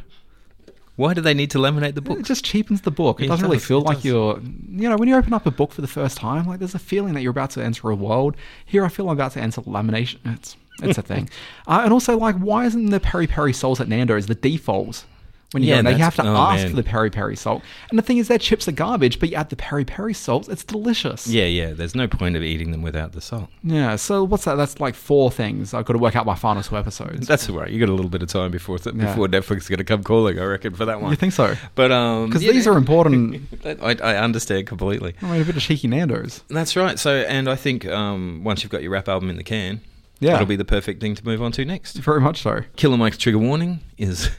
[1.02, 2.20] Why do they need to laminate the book?
[2.20, 3.20] It just cheapens the book.
[3.20, 4.04] It It doesn't really feel like does.
[4.04, 4.38] you're,
[4.70, 6.78] you know, when you open up a book for the first time, like there's a
[6.78, 8.36] feeling that you're about to enter a world.
[8.64, 10.18] Here, I feel I'm about to enter lamination.
[10.26, 11.28] It's it's a thing.
[11.66, 15.04] Uh, and also, like, why isn't the peri peri sauce at Nando's the default?
[15.52, 15.94] When you Yeah, go, in there?
[15.94, 16.70] you have to oh, ask man.
[16.70, 17.62] for the peri peri salt.
[17.90, 20.48] And the thing is, their chips are garbage, but you add the peri peri salt,
[20.48, 21.26] it's delicious.
[21.26, 21.72] Yeah, yeah.
[21.72, 23.48] There's no point of eating them without the salt.
[23.62, 23.96] Yeah.
[23.96, 24.54] So what's that?
[24.54, 25.74] That's like four things.
[25.74, 27.26] I've got to work out my final two episodes.
[27.26, 27.70] That's all right.
[27.70, 29.06] You got a little bit of time before th- Yeah.
[29.06, 30.38] before Netflix is going to come calling.
[30.38, 31.10] I reckon for that one.
[31.10, 31.54] You think so?
[31.74, 33.42] But um, Because yeah, these are important.
[33.64, 35.14] I, I understand completely.
[35.22, 36.42] I mean, a bit of cheeky Nando's.
[36.48, 36.98] That's right.
[36.98, 39.80] So, and I think um, once you've got your rap album in the can,
[40.20, 40.32] Yeah.
[40.32, 41.96] that'll be the perfect thing to move on to next.
[41.98, 42.60] Very much so.
[42.76, 44.30] Killer Mike's Trigger Warning is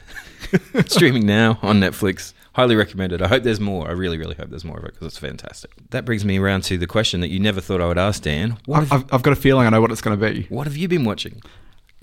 [0.86, 2.32] streaming now on Netflix.
[2.54, 3.20] Highly recommended.
[3.20, 3.88] I hope there's more.
[3.88, 5.72] I really, really hope there's more of it because it's fantastic.
[5.90, 8.58] That brings me around to the question that you never thought I would ask, Dan.
[8.66, 10.46] What I've, have, I've, I've got a feeling I know what it's going to be.
[10.48, 11.42] what have you been watching?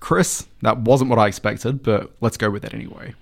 [0.02, 3.14] Chris, that wasn't what I expected, but let's go with it anyway.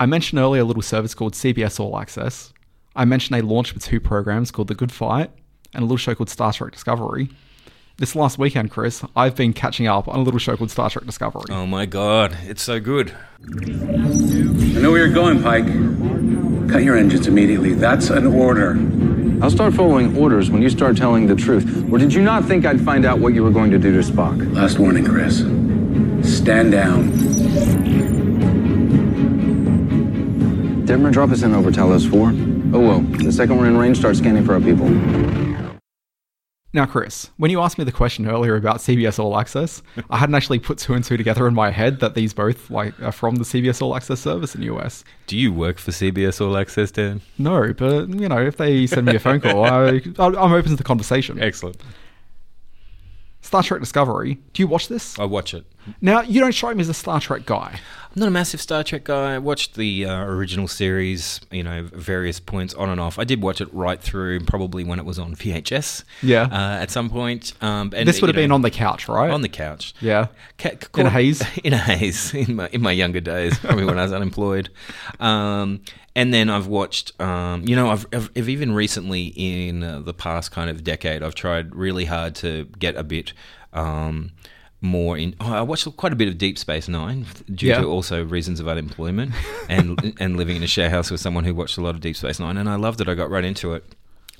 [0.00, 2.52] I mentioned earlier a little service called CBS All Access.
[2.96, 5.30] I mentioned they launched with two programs called The Good Fight
[5.74, 7.28] and a little show called Star Trek Discovery.
[8.00, 11.04] This last weekend, Chris, I've been catching up on a little show called Star Trek
[11.04, 11.42] Discovery.
[11.50, 13.14] Oh my god, it's so good.
[13.42, 15.66] I know where you're going, Pike.
[16.70, 17.74] Cut your engines immediately.
[17.74, 18.78] That's an order.
[19.44, 21.92] I'll start following orders when you start telling the truth.
[21.92, 24.10] Or did you not think I'd find out what you were going to do to
[24.10, 24.50] Spock?
[24.54, 25.40] Last warning, Chris.
[26.38, 27.10] Stand down.
[30.86, 32.28] Detmer, drop us in over Talos 4.
[32.74, 33.00] Oh, well.
[33.00, 34.88] The second we're in range, start scanning for our people.
[36.72, 40.36] Now, Chris, when you asked me the question earlier about CBS All Access, I hadn't
[40.36, 43.36] actually put two and two together in my head that these both like are from
[43.36, 45.02] the CBS All Access service in the US.
[45.26, 47.22] Do you work for CBS All Access, Dan?
[47.38, 50.76] No, but you know, if they send me a phone call, I, I'm open to
[50.76, 51.42] the conversation.
[51.42, 51.82] Excellent.
[53.42, 54.38] Star Trek Discovery.
[54.52, 55.18] Do you watch this?
[55.18, 55.64] I watch it.
[56.00, 57.80] Now, you don't strike me as a Star Trek guy.
[58.12, 59.34] I'm not a massive Star Trek guy.
[59.34, 63.20] I watched the uh, original series, you know, various points on and off.
[63.20, 66.02] I did watch it right through, probably when it was on VHS.
[66.20, 66.42] Yeah.
[66.50, 67.52] Uh, at some point.
[67.62, 69.30] Um, and, this would have been on the couch, right?
[69.30, 69.94] on the couch.
[70.00, 70.26] yeah.
[70.58, 71.40] Ca- In a haze?
[71.62, 72.34] In a haze.
[72.34, 74.70] In my in my younger days, probably when I was unemployed.
[75.20, 75.82] Um,
[76.16, 80.12] and then I've watched, um, you know, I've, I've, I've even recently in uh, the
[80.14, 83.32] past kind of decade, I've tried really hard to get a bit.
[83.72, 84.32] Um,
[84.80, 85.34] more in.
[85.40, 87.80] Oh, I watched quite a bit of Deep Space Nine due Yeah.
[87.80, 89.32] to also reasons of unemployment
[89.68, 92.16] and and living in a share house with someone who watched a lot of Deep
[92.16, 93.08] Space Nine, and I loved it.
[93.08, 93.84] I got right into it.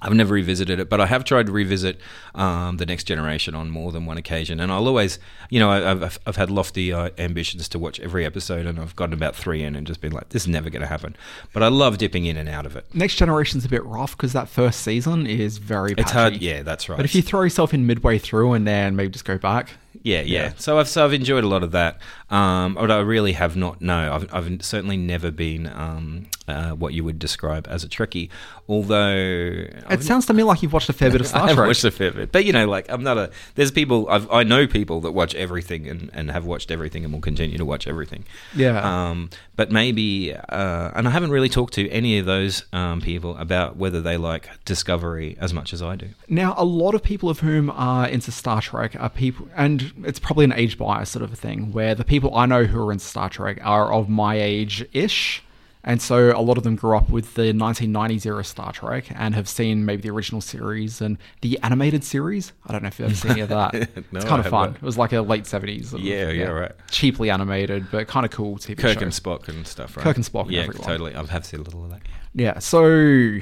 [0.02, 2.00] I've never revisited it, but I have tried to revisit
[2.34, 5.18] um, the Next Generation on more than one occasion, and I'll always,
[5.50, 8.96] you know, I- I've I've had lofty uh, ambitions to watch every episode, and I've
[8.96, 11.14] gotten about three in and just been like, this is never going to happen.
[11.52, 12.86] But I love dipping in and out of it.
[12.94, 16.00] Next Generation's a bit rough because that first season is very patchy.
[16.02, 16.96] It's hard, yeah, that's right.
[16.96, 20.20] But if you throw yourself in midway through and then maybe just go back, Yeah,
[20.20, 20.42] yeah.
[20.42, 20.52] Yeah.
[20.56, 21.98] So I've so I've enjoyed a lot of that.
[22.30, 23.80] Um, but I really have not.
[23.80, 28.28] No, I've, I've certainly never been um, uh, what you would describe as a Trekkie.
[28.68, 31.44] Although it sounds to me like you've watched a fair bit of Star Trek.
[31.44, 31.66] I have Trek.
[31.66, 33.30] watched a fair bit, but you know, like I'm not a.
[33.56, 37.12] There's people I've, I know people that watch everything and, and have watched everything and
[37.12, 38.24] will continue to watch everything.
[38.54, 38.80] Yeah.
[39.08, 43.36] Um, but maybe, uh, and I haven't really talked to any of those um, people
[43.36, 46.08] about whether they like Discovery as much as I do.
[46.28, 50.18] Now, a lot of people of whom are into Star Trek are people, and it's
[50.18, 52.92] probably an age bias sort of a thing, where the people I know who are
[52.92, 55.42] into Star Trek are of my age ish.
[55.82, 59.34] And so a lot of them grew up with the 1990s era Star Trek and
[59.34, 62.52] have seen maybe the original series and the animated series.
[62.66, 63.72] I don't know if you've ever seen any of that.
[64.12, 64.74] No, it's kind of fun.
[64.74, 65.86] It was like a late 70s.
[65.86, 66.72] sort of, Yeah, yeah, right.
[66.90, 69.04] Cheaply animated, but kind of cool TV Kirk show.
[69.04, 70.04] and Spock and stuff, right?
[70.04, 70.86] Kirk and Spock and yeah, everyone.
[70.86, 71.14] totally.
[71.14, 72.02] I have seen a little of that.
[72.34, 72.44] Yeah.
[72.52, 73.38] Yeah, so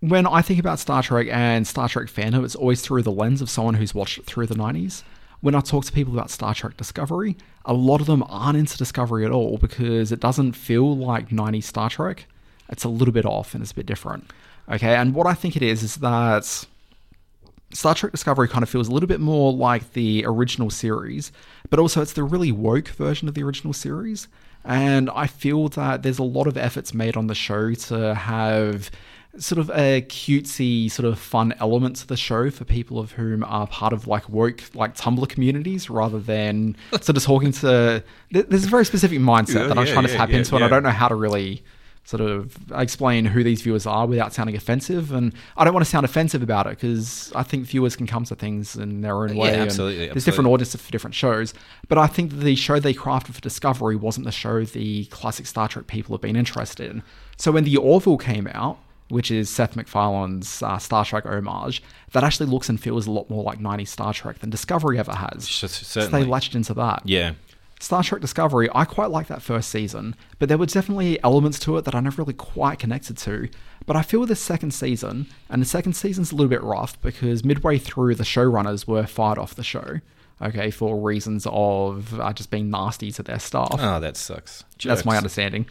[0.00, 3.40] when I think about Star Trek and Star Trek fandom, it's always through the lens
[3.40, 5.02] of someone who's watched it through the 90s.
[5.40, 8.76] When I talk to people about Star Trek Discovery, a lot of them aren't into
[8.76, 12.26] Discovery at all because it doesn't feel like 90s Star Trek.
[12.68, 14.30] It's a little bit off and it's a bit different.
[14.70, 16.66] Okay, and what I think it is is that
[17.72, 21.30] Star Trek Discovery kind of feels a little bit more like the original series,
[21.70, 24.28] but also it's the really woke version of the original series.
[24.64, 28.90] And I feel that there's a lot of efforts made on the show to have
[29.38, 33.44] sort of a cutesy, sort of fun element to the show for people of whom
[33.44, 38.02] are part of like woke, like Tumblr communities rather than sort of talking to.
[38.30, 40.56] There's a very specific mindset Yeah, that I'm yeah, trying to yeah, tap yeah, into,
[40.56, 41.62] and I don't know how to really
[42.04, 45.10] sort of explain who these viewers are without sounding offensive.
[45.10, 48.22] And I don't want to sound offensive about it because I think viewers can come
[48.26, 49.52] to things in their own Yeah, way.
[49.54, 51.52] and absolutely, There's different audiences for different shows.
[51.88, 55.66] But I think the show they crafted for Discovery wasn't the show the classic Star
[55.66, 57.02] Trek people have been interested in.
[57.38, 62.24] So when the Orville came out, which is Seth MacFarlane's uh, Star Trek homage, that
[62.24, 65.48] actually looks and feels a lot more like 90s Star Trek than Discovery ever has.
[65.86, 67.02] So they latched into that.
[67.04, 67.34] Yeah.
[67.78, 71.76] Star Trek Discovery, I quite liked that first season, but there were definitely elements to
[71.76, 73.48] it that I never really quite connected to.
[73.84, 77.00] But I feel with the second season, and the second season's a little bit rough
[77.02, 80.00] because midway through, the showrunners were fired off the show,
[80.40, 83.76] okay, for reasons of uh, just being nasty to their staff.
[83.78, 84.64] Oh, that sucks.
[84.82, 85.66] That's my understanding.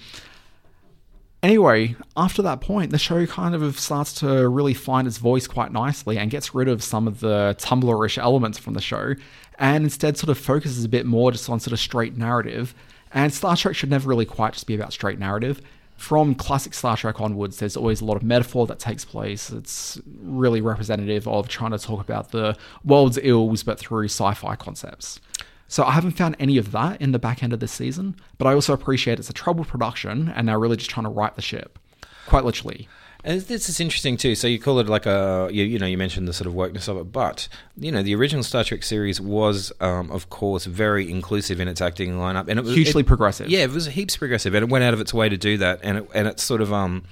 [1.45, 5.71] Anyway, after that point, the show kind of starts to really find its voice quite
[5.71, 9.13] nicely and gets rid of some of the Tumblr-ish elements from the show,
[9.59, 12.73] and instead sort of focuses a bit more just on sort of straight narrative.
[13.13, 15.61] And Star Trek should never really quite just be about straight narrative.
[15.97, 19.51] From classic Star Trek onwards, there's always a lot of metaphor that takes place.
[19.51, 25.19] It's really representative of trying to talk about the world's ills, but through sci-fi concepts.
[25.67, 28.47] So I haven't found any of that in the back end of this season, but
[28.47, 31.41] I also appreciate it's a troubled production and they're really just trying to right the
[31.41, 31.79] ship.
[32.27, 32.87] Quite literally.
[33.23, 34.35] And this is interesting too.
[34.35, 36.87] So you call it like a, you, you know, you mentioned the sort of wokeness
[36.87, 41.09] of it, but you know, the original Star Trek series was, um, of course, very
[41.09, 43.49] inclusive in its acting lineup, and it was Hugely it- progressive.
[43.49, 45.79] Yeah, it was heaps progressive, and it went out of its way to do that,
[45.81, 47.03] and it, and it's sort of um.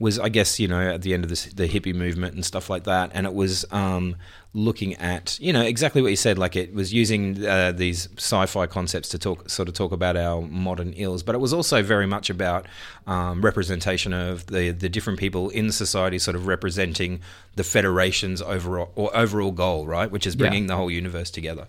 [0.00, 2.70] Was I guess you know at the end of this, the hippie movement and stuff
[2.70, 4.14] like that, and it was um,
[4.54, 6.38] looking at you know exactly what you said.
[6.38, 10.40] Like it was using uh, these sci-fi concepts to talk sort of talk about our
[10.42, 12.66] modern ills, but it was also very much about
[13.06, 17.20] um, representation of the the different people in society, sort of representing
[17.56, 20.38] the Federation's overall or overall goal, right, which is Yeah.
[20.38, 21.66] bringing the whole universe together.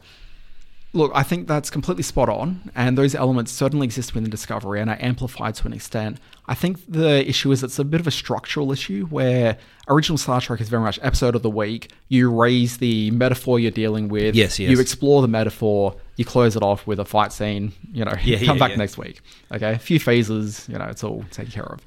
[0.91, 4.89] Look, I think that's completely spot on, and those elements certainly exist within Discovery and
[4.89, 6.19] are amplified to an extent.
[6.47, 10.41] I think the issue is it's a bit of a structural issue where original Star
[10.41, 11.91] Trek is very much episode of the week.
[12.07, 14.33] You raise the metaphor you're dealing with.
[14.33, 14.71] Yes, yes.
[14.71, 15.95] You explore the metaphor.
[16.15, 17.71] You close it off with a fight scene.
[17.93, 18.77] You know, Yeah, come yeah, back yeah.
[18.77, 19.21] next week.
[19.51, 20.67] Okay, a few phases.
[20.67, 21.81] You know, it's all taken care of.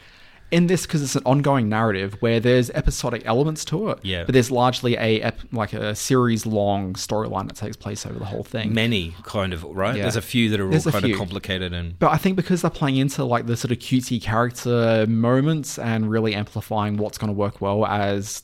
[0.52, 4.24] In this, because it's an ongoing narrative where there's episodic elements to it, Yeah.
[4.24, 8.26] but there's largely a ep- like a series long storyline that takes place over the
[8.26, 8.74] whole thing.
[8.74, 9.96] Many kind of right.
[9.96, 10.02] Yeah.
[10.02, 11.14] There's a few that are There's all kind few.
[11.14, 14.20] of complicated and But I think because they're playing into like the sort of cutesy
[14.22, 18.42] character moments and really amplifying what's going to work well as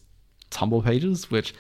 [0.51, 1.53] Tumblr pages, which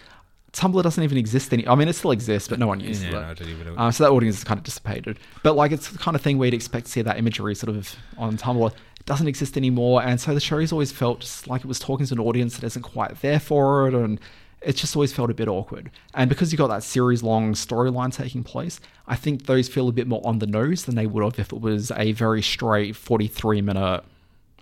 [0.54, 1.68] Tumblr doesn't even exist any.
[1.68, 3.12] I mean, it still exists, but no one uses Yeah, it.
[3.12, 3.74] no, I don't even know.
[3.76, 5.18] Uh, so that audience is kind of dissipated.
[5.42, 7.94] But like, it's the kind of thing you'd expect to see that imagery sort of
[8.16, 8.72] on Tumblr.
[9.08, 12.12] Doesn't exist anymore, and so the show's always felt just like it was talking to
[12.12, 14.20] an audience that isn't quite there for it, and
[14.60, 15.90] it's just always felt a bit awkward.
[16.12, 19.92] And because you've got that series long storyline taking place, I think those feel a
[19.92, 22.96] bit more on the nose than they would have if it was a very straight
[22.96, 24.04] 43 minute,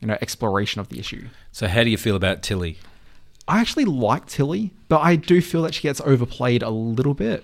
[0.00, 1.26] you know, exploration of the issue.
[1.50, 2.78] So how do you feel about Tilly?
[3.48, 7.42] I actually like Tilly, but I do feel that she gets overplayed a little bit.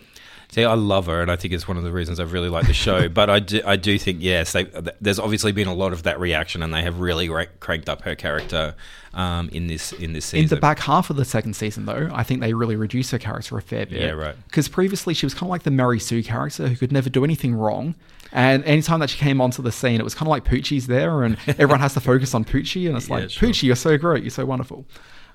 [0.53, 2.67] See, I love her, and I think it's one of the reasons I've really liked
[2.67, 3.09] the show.
[3.21, 4.65] but I do, I do think yes, they,
[5.01, 8.03] there's obviously been a lot of that reaction, and they have really ra- cranked up
[8.03, 8.75] her character
[9.15, 10.45] um, in this in this season.
[10.45, 13.19] In the back half of the second season, though, I think they really reduced her
[13.19, 14.03] character a fair bit.
[14.03, 14.35] Yeah, right.
[14.45, 17.25] Because previously she was kind of like the Mary Sue character who could never do
[17.25, 17.95] anything wrong.
[18.31, 21.23] And anytime that she came onto the scene, it was kind of like Poochie's there,
[21.23, 23.49] and everyone has to focus on Poochie, and it's like, sure.
[23.49, 24.85] Poochie, you're so great, you're so wonderful.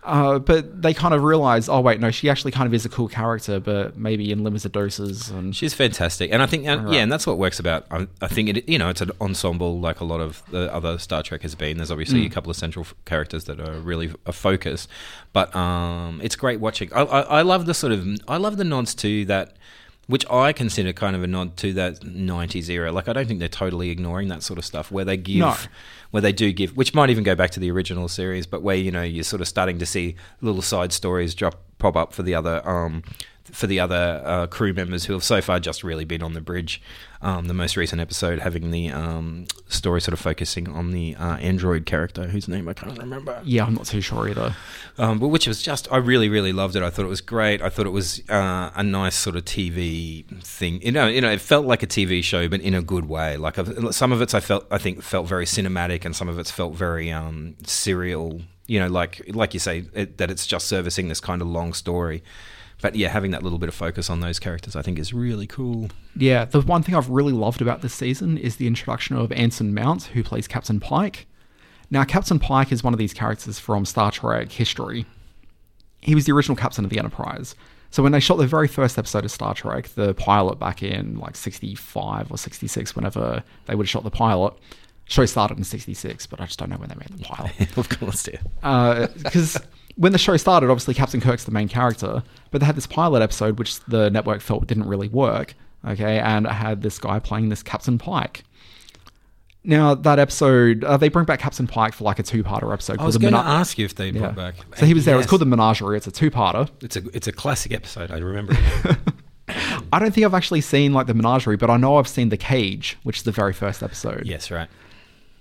[0.08, 2.90] Uh, but they kind of realize, oh wait, no, she actually kind of is a
[2.90, 5.30] cool character, but maybe in limited doses.
[5.30, 6.94] And She's fantastic, and I think, and, Right.
[6.96, 7.86] yeah, and that's what works about.
[7.92, 10.98] I, I think it, you know, it's an ensemble like a lot of the other
[10.98, 11.76] Star Trek has been.
[11.78, 12.28] There's obviously Mm.
[12.28, 14.88] a couple of central f- characters that are really a focus,
[15.34, 16.92] but um, it's great watching.
[16.94, 19.58] I, I, I love the sort of, I love the nods to that,
[20.08, 22.92] which I consider kind of a nod to that '90s era.
[22.92, 25.40] Like, I don't think they're totally ignoring that sort of stuff where they give.
[25.40, 25.56] No.
[26.12, 28.78] Where they do give, which might even go back to the original series, but where
[28.78, 32.24] you know you're sort of starting to see little side stories drop pop up for
[32.24, 33.04] the other um,
[33.52, 36.42] for the other uh, crew members who have so far just really been on the
[36.42, 36.82] bridge.
[37.20, 41.38] Um, the most recent episode having the um, story sort of focusing on the uh,
[41.38, 43.42] android character whose name I can't remember.
[43.44, 44.56] yeah, I'm not too sure either.
[45.00, 46.84] Um, but which was just, I really, really loved it.
[46.84, 47.62] I thought it was great.
[47.62, 50.80] I thought it was uh, a nice sort of TV thing.
[50.82, 53.38] You know, you know, it felt like a TV show, but in a good way.
[53.38, 56.38] Like I've, some of it's, I felt, I think, felt very cinematic, and some of
[56.38, 58.42] it's felt very um, serial.
[58.68, 61.74] You know, like like you say, it, that it's just servicing this kind of long
[61.74, 62.22] story.
[62.82, 65.48] But yeah, having that little bit of focus on those characters, I think, is really
[65.48, 65.90] cool.
[66.16, 69.74] Yeah, the one thing I've really loved about this season is the introduction of Anson
[69.74, 71.26] Mount, who plays Captain Pike.
[71.90, 75.06] Now, Captain Pike is one of these characters from Star Trek history.
[76.02, 77.56] He was the original captain of the Enterprise.
[77.90, 81.18] So when they shot the very first episode of Star Trek, the pilot back in
[81.18, 84.54] like 65 or 66, whenever they would have shot the pilot,
[85.06, 87.90] show started in 66, but I just don't know when they made the pilot of
[87.90, 88.40] course, yeah.
[88.62, 89.58] Uh, because
[89.98, 93.22] when the show started, obviously Captain Kirk's the main character, but they had this pilot
[93.22, 95.54] episode which the network felt didn't really work.
[95.86, 98.44] Okay, and it had this guy playing this Captain Pike.
[99.64, 103.00] Now that episode, uh, they bring back Captain Pike for like a two-parter episode.
[103.00, 104.20] I was going to Mena- ask you if they Yeah.
[104.32, 104.56] brought back.
[104.78, 105.18] So he was there.
[105.20, 105.98] It's called the Menagerie.
[105.98, 106.70] It's a two-parter.
[106.82, 108.10] It's a it's a classic episode.
[108.12, 108.54] I remember.
[108.56, 108.98] It.
[109.94, 112.38] I don't think I've actually seen like the Menagerie, but I know I've seen the
[112.38, 114.24] Cage, which is the very first episode.
[114.26, 114.68] yes, right.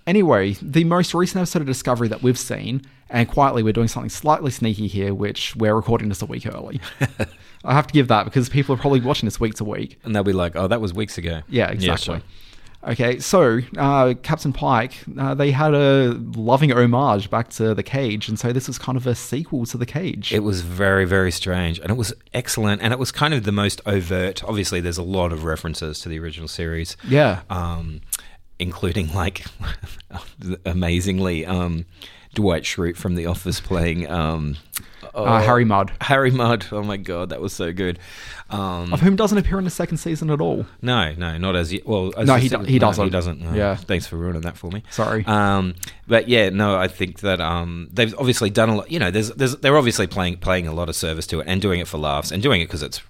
[0.07, 4.09] Anyway, the most recent episode of Discovery that we've seen, and quietly we're doing something
[4.11, 6.81] slightly sneaky here, which we're recording this a week early.
[7.65, 9.99] I have to give that because people are probably watching this week to week.
[10.05, 12.19] And they'll be like, "Oh, that was weeks ago." Yeah, exactly.
[12.19, 12.23] sure.
[12.87, 18.29] Okay, so uh, Captain Pike, uh, they had a loving homage back to The Cage,
[18.29, 20.33] and so this was kind of a sequel to The Cage.
[20.33, 23.51] It was very, very strange, and it was excellent, and it was kind of the
[23.51, 24.45] most overt.
[24.45, 26.97] Obviously, there's a lot of references to the original series.
[27.09, 27.41] Yeah.
[27.51, 28.03] um,
[28.59, 29.45] including like
[30.65, 31.85] amazingly um,
[32.35, 34.57] Dwight Schrute from The Office playing um,
[35.15, 35.93] Uh, Harry Mudd.
[36.01, 36.67] Harry Mudd.
[36.73, 37.99] Oh my god, that was so good.
[38.51, 40.67] Um, of whom doesn't appear in the second season at all.
[40.83, 41.75] no, no, not as.
[41.85, 43.05] Well, as No, he do- he doesn't.
[43.05, 43.43] He doesn't.
[43.45, 43.75] Oh, Yeah.
[43.75, 44.83] Thanks for ruining that for me.
[44.91, 45.25] Sorry.
[45.27, 45.75] Um,
[46.07, 48.91] but yeah, no, I think that um, they've obviously done a lot.
[48.91, 51.61] You know, there's, there's, they're obviously playing playing a lot of service to it and
[51.61, 53.01] doing it for laughs and doing it because it's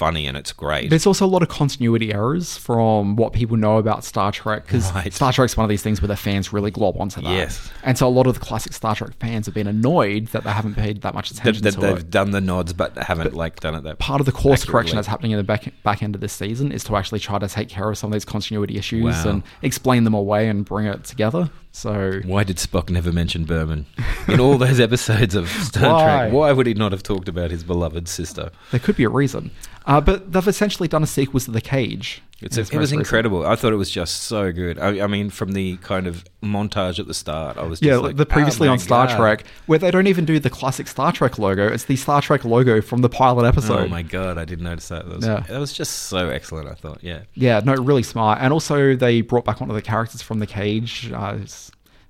[0.00, 0.88] funny and it's great.
[0.88, 4.90] There's also a lot of continuity errors from what people know about Star Trek because
[4.94, 5.12] Right.
[5.12, 7.30] Star Trek's one of these things where the fans really glob onto that.
[7.30, 7.70] Yes.
[7.84, 10.50] And so a lot of the classic Star Trek fans have been annoyed that they
[10.50, 12.10] haven't paid that much attention that to they've it.
[12.10, 14.72] done the nods but haven't like done it that Part of the course accurately.
[14.72, 17.38] correction that's happening in the back back end of this season is to actually try
[17.38, 19.28] to take care of some of these continuity issues Wow.
[19.30, 21.50] and explain them away and bring it together.
[21.72, 23.86] So Why did Spock never mention Burnham
[24.28, 26.02] in all those episodes of Star Why?
[26.04, 26.32] Trek?
[26.32, 28.50] Why would he not have talked about his beloved sister?
[28.70, 29.50] there could be a reason.
[29.86, 32.22] Uh, but they've essentially done a sequel to The Cage.
[32.42, 33.44] It's in it was incredible.
[33.46, 34.78] I thought it was just so good.
[34.78, 37.96] I, I mean, from the kind of montage at the start, I was just Yeah,
[37.98, 39.16] like, the previously oh on Star God.
[39.16, 41.66] Trek, where they don't even do the classic Star Trek logo.
[41.68, 43.80] It's the Star Trek logo from the pilot episode.
[43.80, 45.06] Oh my god, I didn't notice that.
[45.06, 45.40] That was, Yeah.
[45.40, 46.68] that was just so excellent.
[46.68, 48.38] I thought, yeah, Yeah, no, really smart.
[48.40, 51.38] And also, they brought back one of the characters from The Cage, uh,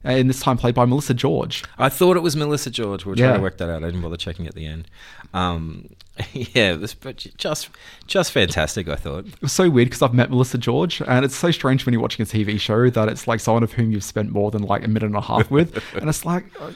[0.04, 1.62] and this time played by Melissa George.
[1.78, 3.04] I thought it was Melissa George.
[3.04, 3.26] We were Yeah.
[3.28, 3.82] trying to work that out.
[3.82, 4.86] I didn't bother checking at the end.
[5.34, 5.90] Um,
[6.32, 7.68] yeah, was but just
[8.06, 8.88] just fantastic.
[8.88, 9.26] I thought.
[9.26, 12.02] It was so weird because I've met Melissa George, and it's so strange when you're
[12.02, 14.84] watching a TV show that it's like someone of whom you've spent more than like
[14.84, 16.70] a minute and a half with, and it's like uh,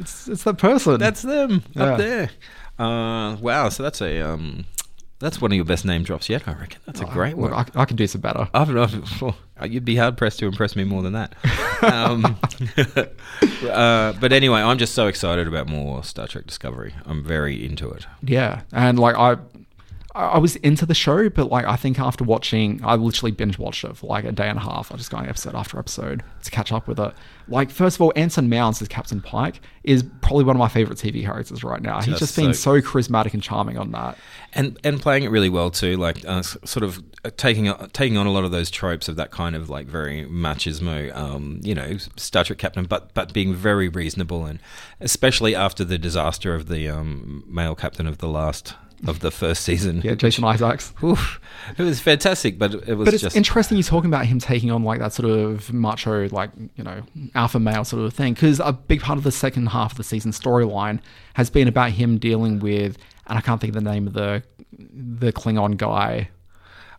[0.00, 0.98] it's it's that person.
[0.98, 1.84] That's them Yeah.
[1.84, 2.30] up there.
[2.78, 4.64] Uh, wow, so that's a um,
[5.18, 6.46] that's one of your best name drops yet.
[6.46, 7.66] I reckon that's a great Look, one.
[7.74, 8.48] I, I can do some better.
[8.54, 11.34] I've, I've, oh, you'd be hard pressed to impress me more than that.
[11.82, 12.38] Um,
[13.68, 16.94] uh, but anyway, I'm just so excited about more Star Trek Discovery.
[17.04, 18.06] I'm very into it.
[18.22, 19.36] Yeah, and like I,
[20.14, 23.84] I was into the show, but like I think after watching, I literally binge watched
[23.84, 24.90] it for like a day and a half.
[24.90, 27.12] I just going episode after episode to catch up with it.
[27.46, 30.98] Like first of all, Anson Mounds as Captain Pike is probably one of my favorite
[30.98, 31.96] TV characters right now.
[31.98, 34.16] He's Just just so- so charismatic and charming on that.
[34.54, 35.98] and and playing it really well too.
[35.98, 39.16] Like uh, sort of uh, taking uh, taking on a lot of those tropes of
[39.16, 43.54] that kind of like very machismo, um, you know, Star Trek captain, but but being
[43.54, 44.58] very reasonable and
[45.00, 48.74] especially after the disaster of the um, male captain of the last
[49.06, 50.00] of the first season.
[50.02, 50.92] Yeah, Jason Isaacs.
[51.02, 51.40] Oof,
[51.76, 54.70] it was fantastic, but it was But it's just interesting you're talking about him taking
[54.70, 57.02] on like that sort of macho, like you know,
[57.34, 58.34] alpha male sort of thing.
[58.34, 61.00] Because a big part of the second half of the season storyline
[61.34, 64.42] has been about him dealing with, and I can't think of the name of the
[64.78, 66.30] the Klingon guy.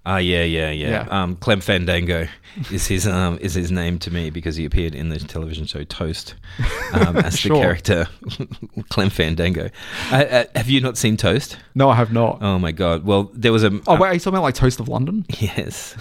[0.06, 0.90] Ah, yeah, yeah, yeah.
[1.06, 1.08] Yeah.
[1.24, 2.28] Um, Clem Fandango
[2.72, 5.84] is his um, is his name to me because he appeared in the television show
[5.84, 6.36] Toast
[6.94, 7.56] um, as Sure.
[7.56, 8.08] the character
[8.90, 9.70] Clem Fandango.
[10.12, 11.58] Uh, uh, have you not seen Toast?
[11.76, 12.40] No, I have not.
[12.42, 13.04] Oh my god!
[13.06, 15.26] Well, there was a Oh wait, are you talking about like Toast of London?
[15.40, 15.96] yes.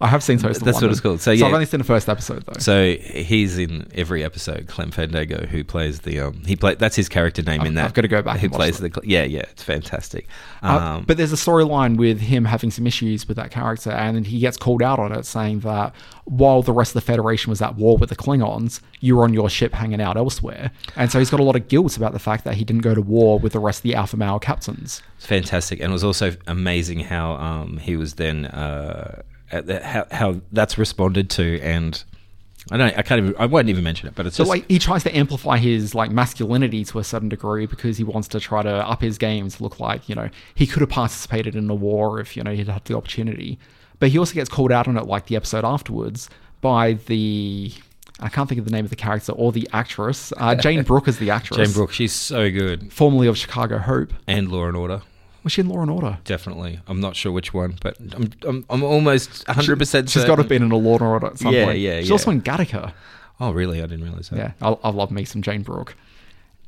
[0.00, 0.88] I have seen Toast of That's London.
[0.88, 1.20] what it's called.
[1.20, 2.58] So, yeah, I've only seen the first episode though.
[2.60, 4.66] So he's in every episode.
[4.68, 7.84] Clem Fandango, who plays the um, he play that's his character name in I've- that.
[7.86, 9.40] I've gotta go back Who plays the yeah yeah?
[9.50, 10.28] It's fantastic.
[10.62, 14.26] Uh, Um, but there's a storyline with him having some issues with that character, and
[14.26, 17.62] he gets called out on it, saying that while the rest of the Federation was
[17.62, 20.70] at war with the Klingons, you were on your ship hanging out elsewhere.
[20.96, 22.94] And so he's got a lot of guilt about the fact that he didn't go
[22.94, 25.02] to war with the rest of the Alpha Male captains.
[25.16, 30.06] It's fantastic, and it was also amazing how um, he was then uh, the, how
[30.10, 32.04] how that's responded to, and
[32.70, 34.68] I don't I can't even I won't even mention it, but it's So just like
[34.68, 38.40] he tries to amplify his like masculinity to a certain degree because he wants to
[38.40, 41.66] try to up his game to look like you know he could have participated in
[41.66, 43.58] the war if you know he'd had the opportunity.
[43.98, 47.72] But he also gets called out on it like the episode afterwards by the
[48.20, 50.32] I can't think of the name of the character or the actress.
[50.36, 51.56] Uh, Jayne Brook is the actress.
[51.56, 51.92] Jayne Brook.
[51.92, 54.12] She's so good, formerly of Chicago Hope.
[54.26, 55.02] and Law and Order.
[55.42, 56.18] Was she in Law and Order?
[56.24, 60.10] Definitely, I'm not sure which one, but I'm I'm, I'm almost 100 percent.
[60.10, 60.20] Sure.
[60.22, 61.78] She's got to have been in a Law and Order at some Yeah, point.
[61.78, 62.12] yeah, She's yeah.
[62.12, 62.92] also in Gattaca.
[63.40, 63.78] Oh, really?
[63.78, 64.36] I didn't realize that.
[64.36, 65.96] Yeah, I, I love me some Jayne Brook.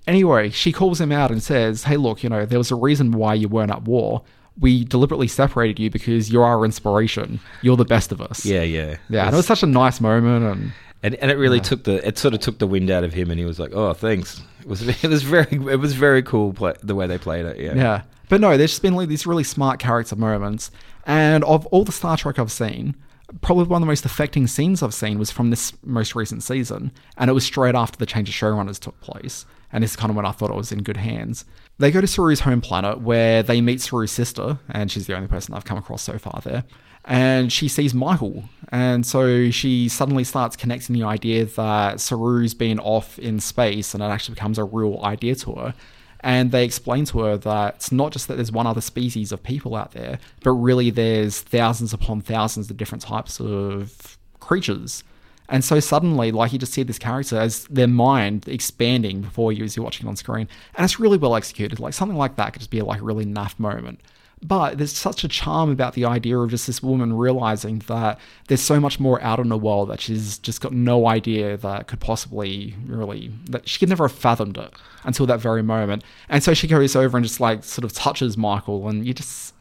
[0.07, 3.13] Anyway, she calls him out and says, "Hey, look, you know, there was a reason
[3.13, 4.23] why you weren't at war.
[4.59, 7.41] We deliberately separated you because you're our inspiration.
[7.63, 9.27] You're the best of us." Yeah, yeah, yeah.
[9.27, 10.73] And it was such a nice moment, and
[11.05, 13.31] and and it really took the it sort of took the wind out of him,
[13.31, 16.53] and he was like, "Oh, thanks." It was it was very it was very cool
[16.53, 17.59] play, the way they played it.
[17.61, 18.03] Yeah, yeah.
[18.33, 20.71] But no, there's just been like these really smart character moments,
[21.05, 22.97] and of all the Star Trek I've seen.
[23.43, 26.93] Probably one of the most affecting scenes I've seen was from this most recent season,
[27.19, 29.45] and it was straight after the change of showrunners took place.
[29.71, 31.45] And this is kind of when I thought it was in good hands.
[31.77, 35.29] They go to Saru's home planet where they meet Saru's sister, and she's the only
[35.29, 36.65] person I've come across so far there.
[37.05, 38.45] And she sees Michael.
[38.71, 44.03] And so she suddenly starts connecting the idea that Saru's been off in space, and
[44.03, 45.75] it actually becomes a real idea to her.
[46.23, 49.43] And they explain to her that it's not just that there's one other species of
[49.43, 55.03] people out there, but really there's thousands upon thousands of different types of creatures.
[55.49, 59.65] And so suddenly, like you just see this character as their mind expanding before you
[59.65, 60.49] as you're watching it on screen.
[60.77, 61.81] And it's really well executed.
[61.81, 64.01] Like something like that could just be like a really naff moment.
[64.45, 68.19] But there's such a charm about the idea of just this woman realizing that
[68.49, 71.87] there's so much more out in the world that she's just got no idea that
[71.87, 74.73] could possibly really, that she could never have fathomed it
[75.05, 76.03] until that very moment.
[76.29, 79.55] And so she goes over and just like sort of touches Michael, and you just,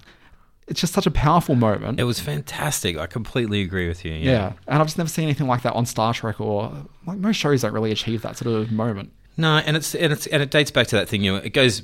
[0.68, 2.00] it's just such a powerful moment.
[2.00, 2.98] It was fantastic.
[2.98, 4.14] I completely agree with you.
[4.14, 4.32] yeah.
[4.32, 4.54] Yeah.
[4.68, 6.72] and I've just never seen anything like that on Star Trek or
[7.06, 9.12] like most shows don't really achieve that sort of moment.
[9.38, 11.24] No, and it's and it's and it dates back to that thing.
[11.24, 11.84] You know, it goes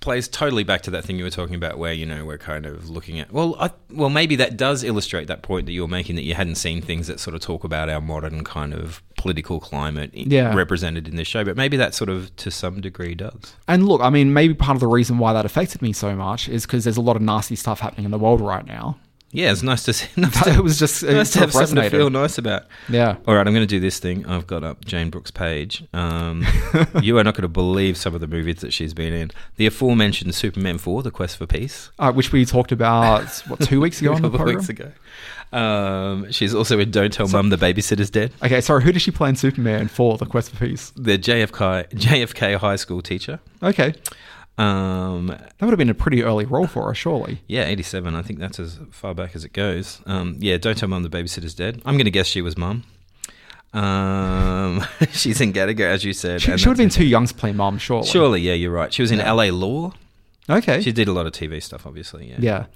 [0.00, 2.66] plays totally back to that thing you were talking about, where you know we're kind
[2.66, 3.32] of looking at.
[3.32, 6.34] Well, I, well, maybe that does illustrate that point that you were making that you
[6.34, 10.54] hadn't seen things that sort of talk about our modern kind of political climate Yeah.
[10.54, 11.44] represented in this show.
[11.44, 13.56] But maybe that sort of to some degree does.
[13.66, 16.48] And look, I mean, maybe part of the reason why that affected me so much
[16.48, 18.98] is because there's a lot of nasty stuff happening in the world right now.
[19.30, 20.08] Yeah, it's nice to see.
[20.20, 22.64] Nice to, It was just- it nice to have something to feel nice about.
[22.88, 23.16] Yeah.
[23.26, 24.24] All right, I'm going to do this thing.
[24.26, 25.84] I've got up Jayne Brook's page.
[25.92, 26.46] Um,
[27.02, 29.30] you are not going to believe some of the movies that she's been in.
[29.56, 31.90] The aforementioned Superman 4, The Quest for Peace.
[31.98, 34.56] Uh, which we talked about, what, two weeks ago a on the couple of program?
[34.56, 34.92] weeks ago.
[35.52, 38.32] Um, she's also in Don't Tell Mum the Babysitter's Dead.
[38.42, 40.90] Okay, sorry, who does she play in Superman for The Quest for Peace?
[40.96, 43.40] The JFK JFK high school teacher.
[43.62, 43.94] Okay.
[44.58, 47.40] Um, That would have been a pretty early role for her, surely.
[47.46, 48.14] yeah, 87.
[48.14, 50.00] I think that's as far back as it goes.
[50.06, 51.80] Um, yeah, Don't Tell Mum the Babysitter's Dead.
[51.86, 52.82] I'm going to guess she was mum.
[53.72, 56.40] Um, she's in Gattaca, as you said.
[56.42, 58.06] She, she would have been too young to play mom, surely.
[58.08, 58.92] Surely, yeah, you're right.
[58.92, 59.18] She was in.
[59.18, 59.92] LA Law.
[60.50, 60.80] Okay.
[60.80, 62.28] She did a lot of TV stuff, obviously.
[62.30, 62.36] Yeah.
[62.40, 62.66] yeah.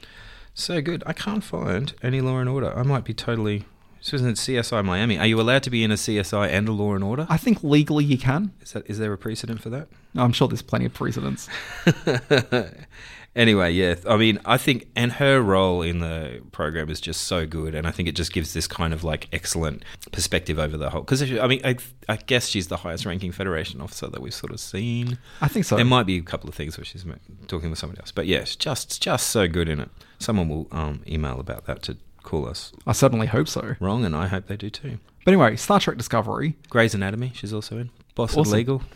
[0.55, 1.03] So good.
[1.07, 2.77] I can't find any Law and Order.
[2.77, 3.65] I might be totally.
[4.03, 5.17] She was in CSI Miami.
[5.17, 7.25] Are you allowed to be in a CSI and a Law and Order?
[7.31, 8.53] I think legally you can.
[8.61, 9.87] Is that is there a precedent for that?
[10.17, 11.49] I'm sure there's plenty of precedents.
[13.37, 13.95] anyway, yeah.
[14.09, 17.87] I mean, I think, and her role in the program is just so good, and
[17.87, 21.03] I think it just gives this kind of like excellent perspective over the whole.
[21.03, 21.77] Because I mean, I,
[22.09, 25.17] I guess she's the highest ranking Federation officer that we've sort of seen.
[25.41, 25.77] I think so.
[25.77, 27.07] There might be a couple of things where she's
[27.47, 29.91] talking with somebody else, but yeah, it's just just so good in it.
[30.19, 33.75] Someone will um, email about that to call us I certainly hope so.
[33.81, 34.99] wrong, and I hope they do too.
[35.25, 36.57] But anyway, Star Trek Discovery.
[36.69, 37.91] Grey's Anatomy, she's also in.
[38.15, 38.53] Boss of Awesome.
[38.55, 38.83] Legal.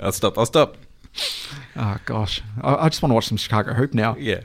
[0.00, 0.36] I'll stop.
[0.38, 0.76] I'll stop.
[1.76, 2.42] Oh, gosh.
[2.60, 4.16] I, I just want to watch some Chicago Hope now.
[4.18, 4.40] Yeah.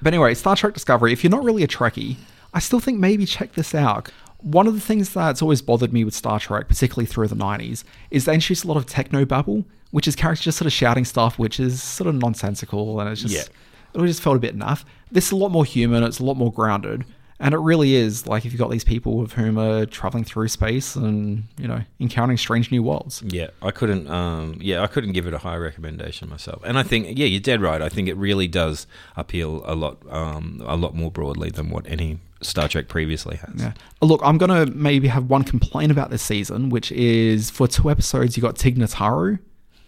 [0.00, 2.16] But anyway, Star Trek Discovery, if you're not really a Trekkie,
[2.54, 4.10] I still think maybe check this out.
[4.38, 7.84] One of the things that's always bothered me with Star Trek, particularly through the 90s,
[8.10, 11.04] is they introduced a lot of techno babble, which is characters just sort of shouting
[11.04, 14.02] stuff, which is sort of nonsensical, and it's just, Yeah.
[14.02, 14.84] it just felt a bit naff.
[15.12, 17.04] This is a lot more human, it's a lot more grounded,
[17.38, 20.48] and it really is like if you've got these people with whom are traveling through
[20.48, 23.22] space and, you know, encountering strange new worlds.
[23.26, 24.08] Yeah, I couldn't.
[24.08, 26.62] Um, yeah, I couldn't give it a high recommendation myself.
[26.64, 27.82] And I think, yeah, you're dead right.
[27.82, 28.86] I think it really does
[29.16, 33.60] appeal a lot, um, a lot more broadly than what any Star Trek previously has.
[33.60, 33.72] Yeah.
[34.00, 37.90] Look, I'm going to maybe have one complaint about this season, which is for two
[37.90, 39.38] episodes, you got Tig Notaro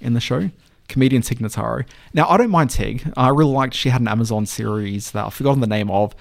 [0.00, 0.50] in the show,
[0.88, 1.84] comedian Tig Notaro.
[2.12, 3.10] Now, I don't mind Tig.
[3.16, 6.14] I really liked she had an Amazon series that I've forgotten the name of.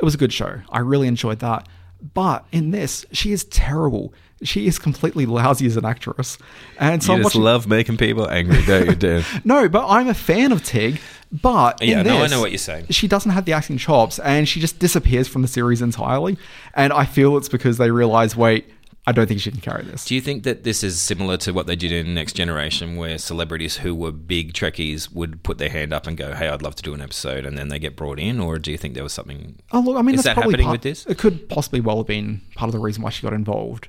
[0.00, 0.60] It was a good show.
[0.70, 1.68] I really enjoyed that.
[2.12, 4.12] But in this, she is terrible.
[4.42, 6.36] She is completely lousy as an actress.
[6.78, 7.42] And so you I'm just watching.
[7.44, 9.24] love making people angry, don't you, Dan?
[9.44, 11.00] no, but I'm a fan of Tig.
[11.32, 12.86] But in Yeah, no, I this, know what you're saying.
[12.90, 16.36] She doesn't have the acting chops, and she just disappears from the series entirely.
[16.74, 18.68] And I feel it's because they realize, wait,
[19.06, 20.06] I don't think she can carry this.
[20.06, 23.18] Do you think that this is similar to what they did in Next Generation, where
[23.18, 26.74] celebrities who were big Trekkies would put their hand up and go, "Hey, I'd love
[26.76, 29.02] to do an episode," and then they get brought in, or do you think there
[29.02, 29.56] was something?
[29.72, 31.06] Oh, look, I mean, is that's that probably happening part, with this?
[31.06, 33.88] It could possibly well have been part of the reason why she got involved.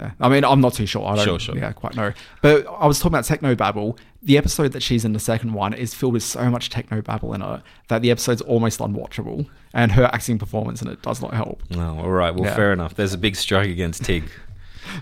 [0.00, 1.06] Yeah, I mean, I'm not too sure.
[1.06, 1.56] I don't, Sure, sure.
[1.58, 2.12] Yeah, quite know.
[2.42, 3.98] But I was talking about techno babble.
[4.22, 7.32] The episode that she's in, the second one, is filled with so much techno babble
[7.34, 11.32] in it that the episode's almost unwatchable, and her acting performance in it does not
[11.34, 11.62] help.
[11.74, 12.34] Oh, all right.
[12.34, 12.54] Well, Yeah.
[12.56, 12.94] fair enough.
[12.94, 14.24] There's a big strike against Tig.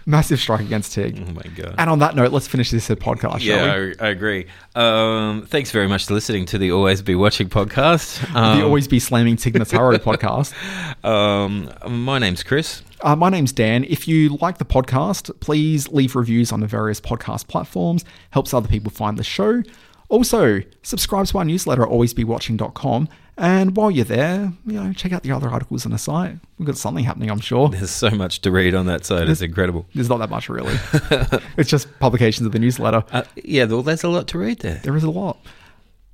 [0.06, 1.24] Massive strike against Tig.
[1.26, 1.74] Oh my god.
[1.78, 3.40] And on that note, let's finish this podcast.
[3.42, 3.92] Yeah?
[4.00, 4.46] I, I agree.
[4.74, 8.22] Um, thanks very much for listening to the Always Be Watching podcast.
[8.34, 10.52] Um, the Always Be Slamming Tig Notaro podcast.
[11.04, 11.70] um,
[12.04, 12.82] my name's Chris.
[13.00, 13.84] Uh, my name's Dan.
[13.84, 18.04] If you like the podcast, please leave reviews on the various podcast platforms.
[18.30, 19.62] Helps other people find the show.
[20.08, 23.08] Also, subscribe to our newsletter at alwaysbewatching.com.
[23.36, 26.38] And while you're there, you know, check out the other articles on the site.
[26.58, 27.68] We've got something happening, I'm sure.
[27.68, 29.28] There's so much to read on that site.
[29.28, 29.86] It's incredible.
[29.94, 30.74] There's not that much, really.
[31.56, 33.04] it's just publications of the newsletter.
[33.12, 34.80] Uh, yeah, well, there's a lot to read there.
[34.82, 35.38] There is a lot.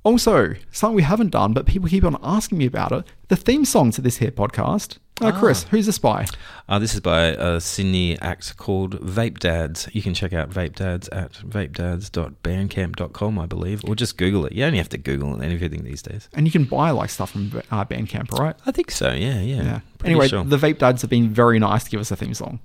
[0.05, 3.65] Also, something we haven't done, but people keep on asking me about it the theme
[3.65, 4.99] song to this here podcast.
[5.19, 6.27] Uh, Chris, who's this by?
[6.69, 9.89] Uh, this is by a Sydney act called Vape Dads.
[9.93, 14.51] You can check out Vape Dads at vapedads.bandcamp.com, I believe, or just Google it.
[14.51, 16.29] You only have to Google anything these days.
[16.33, 18.55] And you can buy like stuff from uh, Bandcamp, right?
[18.67, 19.63] I think so, yeah, yeah.
[19.63, 19.79] Yeah.
[20.03, 20.43] Anyway, sure.
[20.43, 22.59] the Vape Dads have been very nice to give us a theme song.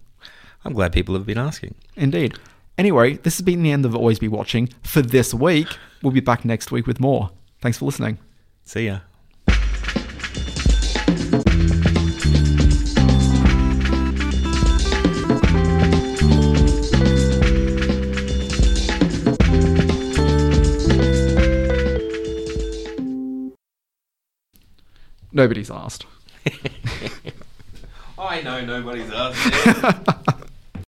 [0.64, 1.74] I'm glad people have been asking.
[1.96, 2.36] Indeed.
[2.80, 5.68] Anyway, this has been the end of Always Be Watching for this week.
[6.02, 7.28] We'll be back next week with more.
[7.60, 8.16] Thanks for listening.
[8.64, 9.00] See ya.
[25.30, 26.06] Nobody's asked.
[28.18, 30.46] I know nobody's asked.